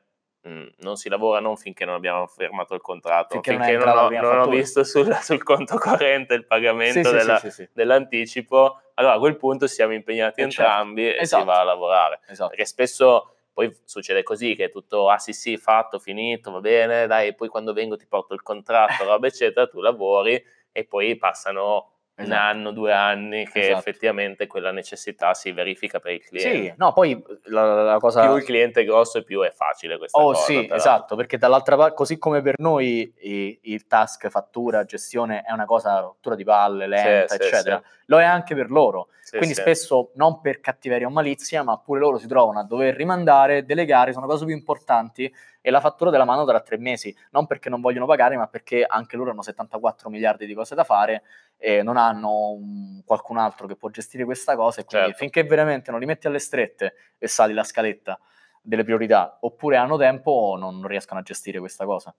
[0.44, 3.88] mh, mm, non si lavora non finché non abbiamo firmato il contratto, finché, finché non,
[3.88, 7.70] non, ho, non ho, visto sul, sul, conto corrente il pagamento sì, della, sì, sì,
[7.74, 10.62] dell'anticipo, allora a quel punto siamo impegnati e certo.
[10.62, 11.20] entrambi certo.
[11.20, 11.42] e esatto.
[11.42, 12.20] si va a lavorare.
[12.28, 12.50] Esatto.
[12.50, 17.08] Perché spesso poi succede così che è tutto, ah sì sì, fatto, finito, va bene,
[17.08, 21.93] dai, poi quando vengo ti porto il contratto, roba eccetera, tu lavori e poi passano
[22.16, 22.30] Esatto.
[22.30, 23.80] un anno, due anni che esatto.
[23.80, 26.70] effettivamente quella necessità si verifica per il cliente.
[26.70, 28.22] Sì, no, poi la, la cosa...
[28.22, 30.40] Più il cliente è grosso più è facile questa oh, cosa.
[30.40, 35.42] Oh sì, esatto, perché dall'altra parte, così come per noi il, il, task, fattura, gestione
[35.42, 39.08] è una cosa rottura di palle, lenta, sì, eccetera, sì, lo è anche per loro.
[39.24, 42.94] Sì, Quindi spesso, non per cattiveria o malizia, ma pure loro si trovano a dover
[42.94, 47.48] rimandare, delegare, sono cose più importanti e la fattura della mano tra tre mesi, non
[47.48, 51.24] perché non vogliono pagare, ma perché anche loro hanno 74 miliardi di cose da fare
[51.66, 55.22] e non hanno un, qualcun altro che può gestire questa cosa e quindi certo.
[55.22, 58.20] finché veramente non li metti alle strette e sali la scaletta
[58.62, 62.14] delle priorità, oppure hanno tempo non, non riescono a gestire questa cosa.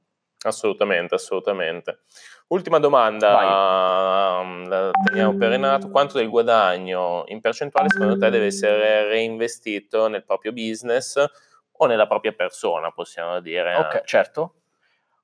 [0.45, 2.05] Assolutamente, assolutamente.
[2.49, 5.91] Ultima domanda, um, la teniamo per Renato.
[5.91, 11.23] Quanto del guadagno in percentuale secondo te deve essere reinvestito nel proprio business
[11.71, 13.75] o nella propria persona, possiamo dire?
[13.77, 14.55] Ok, certo.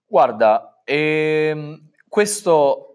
[0.06, 2.89] Guarda, ehm, questo,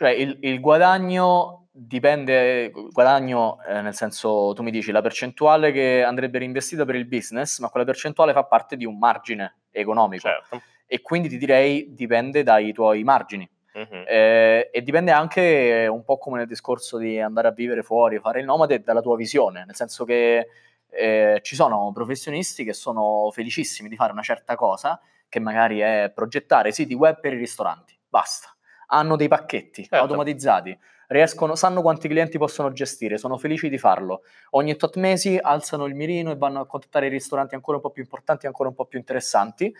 [0.00, 6.02] cioè il, il guadagno dipende, guadagno eh, nel senso, tu mi dici la percentuale che
[6.02, 10.26] andrebbe reinvestita per il business, ma quella percentuale fa parte di un margine economico.
[10.26, 10.62] Certo.
[10.86, 13.46] E quindi ti direi dipende dai tuoi margini.
[13.74, 14.04] Uh-huh.
[14.06, 18.40] Eh, e dipende anche un po' come nel discorso di andare a vivere fuori, fare
[18.40, 20.46] il nomade dalla tua visione, nel senso che
[20.88, 24.98] eh, ci sono professionisti che sono felicissimi di fare una certa cosa,
[25.28, 28.48] che magari è progettare siti web per i ristoranti, basta.
[28.92, 29.96] Hanno dei pacchetti certo.
[29.96, 30.76] automatizzati,
[31.08, 34.22] riescono, sanno quanti clienti possono gestire, sono felici di farlo.
[34.50, 37.90] Ogni tot mesi alzano il mirino e vanno a contattare i ristoranti ancora un po'
[37.90, 39.74] più importanti, ancora un po' più interessanti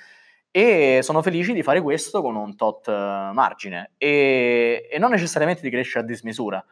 [0.52, 5.62] e sono felici di fare questo con un tot eh, margine e, e non necessariamente
[5.62, 6.64] di crescere a dismisura,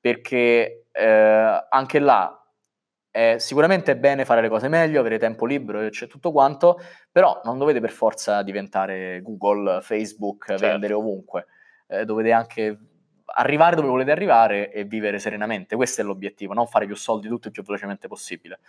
[0.00, 2.38] perché eh, anche là
[3.10, 6.80] eh, sicuramente è bene fare le cose meglio, avere tempo libero e c'è tutto quanto,
[7.10, 10.66] però non dovete per forza diventare Google, Facebook, certo.
[10.66, 11.46] vendere ovunque.
[11.86, 12.78] Eh, dovete anche
[13.26, 15.76] arrivare dove volete arrivare e vivere serenamente.
[15.76, 18.60] Questo è l'obiettivo, non fare più soldi tutto il più velocemente possibile.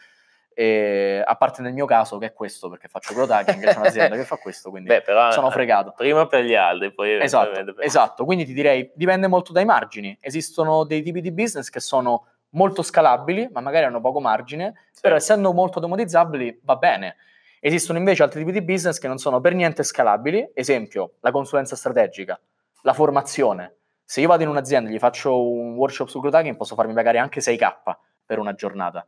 [0.57, 4.23] E, a parte nel mio caso che è questo perché faccio hacking c'è un'azienda che
[4.23, 5.91] fa questo quindi Beh, però, sono fregato.
[5.91, 7.75] prima per gli altri poi esatto, per...
[7.79, 8.23] esatto.
[8.23, 10.17] Quindi ti direi dipende molto dai margini.
[10.21, 15.01] Esistono dei tipi di business che sono molto scalabili ma magari hanno poco margine sì.
[15.01, 17.17] però essendo molto automatizzabili va bene.
[17.59, 20.51] Esistono invece altri tipi di business che non sono per niente scalabili.
[20.53, 22.39] Esempio la consulenza strategica
[22.85, 26.75] la formazione se io vado in un'azienda e gli faccio un workshop su hacking posso
[26.75, 29.05] farmi pagare anche 6k per una giornata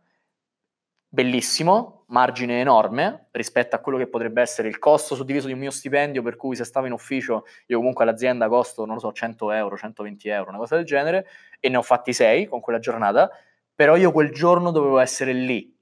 [1.09, 5.71] bellissimo, margine enorme rispetto a quello che potrebbe essere il costo suddiviso di un mio
[5.71, 9.51] stipendio, per cui se stavo in ufficio io comunque all'azienda costo, non lo so, 100
[9.51, 11.27] euro, 120 euro, una cosa del genere,
[11.59, 13.29] e ne ho fatti 6 con quella giornata,
[13.73, 15.75] però io quel giorno dovevo essere lì,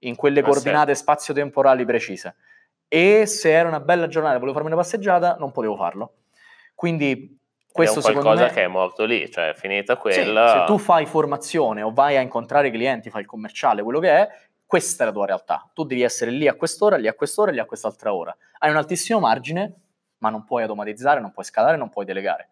[0.00, 1.00] in quelle ah, coordinate sì.
[1.00, 2.36] spazio-temporali precise.
[2.88, 6.12] E se era una bella giornata e volevo farmi una passeggiata, non potevo farlo.
[6.74, 7.38] Quindi
[7.70, 10.48] questo è un qualcosa me, che è morto lì, cioè è finita quella.
[10.48, 13.98] Sì, se tu fai formazione o vai a incontrare i clienti, fai il commerciale, quello
[13.98, 14.28] che è,
[14.64, 15.68] questa è la tua realtà.
[15.72, 18.36] Tu devi essere lì a quest'ora, lì a quest'ora lì a quest'altra ora.
[18.58, 19.74] Hai un altissimo margine,
[20.18, 22.50] ma non puoi automatizzare, non puoi scalare, non puoi delegare.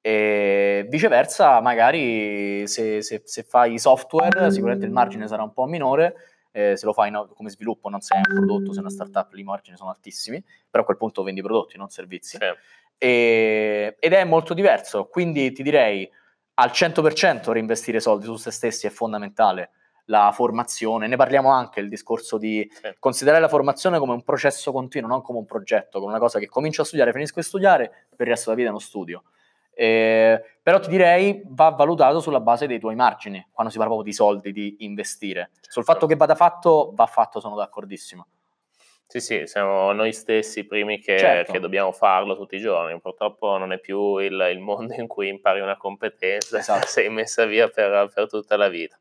[0.00, 6.14] E viceversa, magari se, se, se fai software, sicuramente il margine sarà un po' minore.
[6.52, 9.40] Eh, se lo fai no, come sviluppo, non sei un prodotto, sei una startup, lì
[9.40, 10.40] i margini sono altissimi,
[10.70, 12.36] però a quel punto vendi prodotti, non servizi.
[12.36, 12.46] Sì.
[12.98, 16.08] E, ed è molto diverso, quindi ti direi
[16.54, 19.70] al 100% reinvestire soldi su se stessi è fondamentale
[20.06, 22.94] la formazione, ne parliamo anche il discorso di sì.
[22.98, 26.46] considerare la formazione come un processo continuo, non come un progetto, come una cosa che
[26.46, 29.24] comincio a studiare, finisco di studiare, per il resto della vita non studio.
[29.76, 34.10] Eh, però ti direi va valutato sulla base dei tuoi margini, quando si parla proprio
[34.12, 35.50] di soldi, di investire.
[35.54, 35.70] Certo.
[35.70, 38.26] Sul fatto che vada fatto, va fatto, sono d'accordissimo.
[39.06, 41.52] Sì, sì, siamo noi stessi i primi che, certo.
[41.52, 42.98] che, dobbiamo farlo tutti i giorni.
[43.00, 46.86] Purtroppo non è più il, il mondo in cui impari una competenza, esatto.
[46.86, 48.98] sei messa via per, per tutta la vita.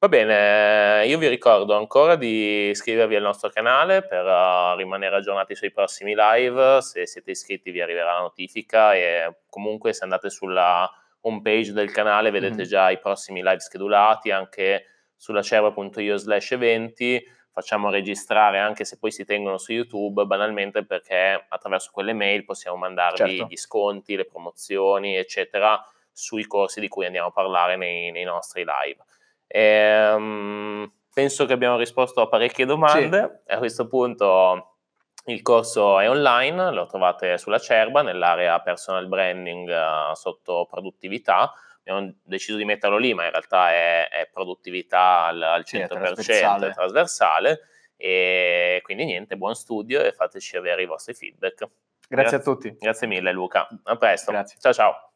[0.00, 5.56] Va bene, io vi ricordo ancora di iscrivervi al nostro canale per uh, rimanere aggiornati
[5.56, 10.88] sui prossimi live, se siete iscritti vi arriverà la notifica e comunque se andate sulla
[11.22, 12.64] home page del canale vedete mm-hmm.
[12.64, 14.84] già i prossimi live schedulati anche
[15.16, 17.20] sulla cerva.io slash eventi,
[17.58, 22.76] facciamo registrare anche se poi si tengono su YouTube banalmente perché attraverso quelle mail possiamo
[22.76, 23.46] mandarvi certo.
[23.48, 28.64] gli sconti, le promozioni eccetera sui corsi di cui andiamo a parlare nei, nei nostri
[28.64, 29.04] live.
[29.48, 33.42] Ehm, penso che abbiamo risposto a parecchie domande.
[33.44, 33.52] Sì.
[33.52, 34.76] A questo punto
[35.24, 41.52] il corso è online, lo trovate sulla Cerba nell'area personal branding uh, sotto produttività.
[41.90, 45.76] Abbiamo deciso di metterlo lì, ma in realtà è, è produttività al, al 100%, sì,
[45.78, 46.70] è trasversale.
[46.72, 47.60] trasversale.
[47.96, 51.56] E quindi niente, buon studio e fateci avere i vostri feedback.
[51.56, 52.76] Grazie, Grazie a tutti.
[52.78, 53.68] Grazie mille Luca.
[53.84, 54.30] A presto.
[54.30, 54.58] Grazie.
[54.60, 55.07] Ciao ciao.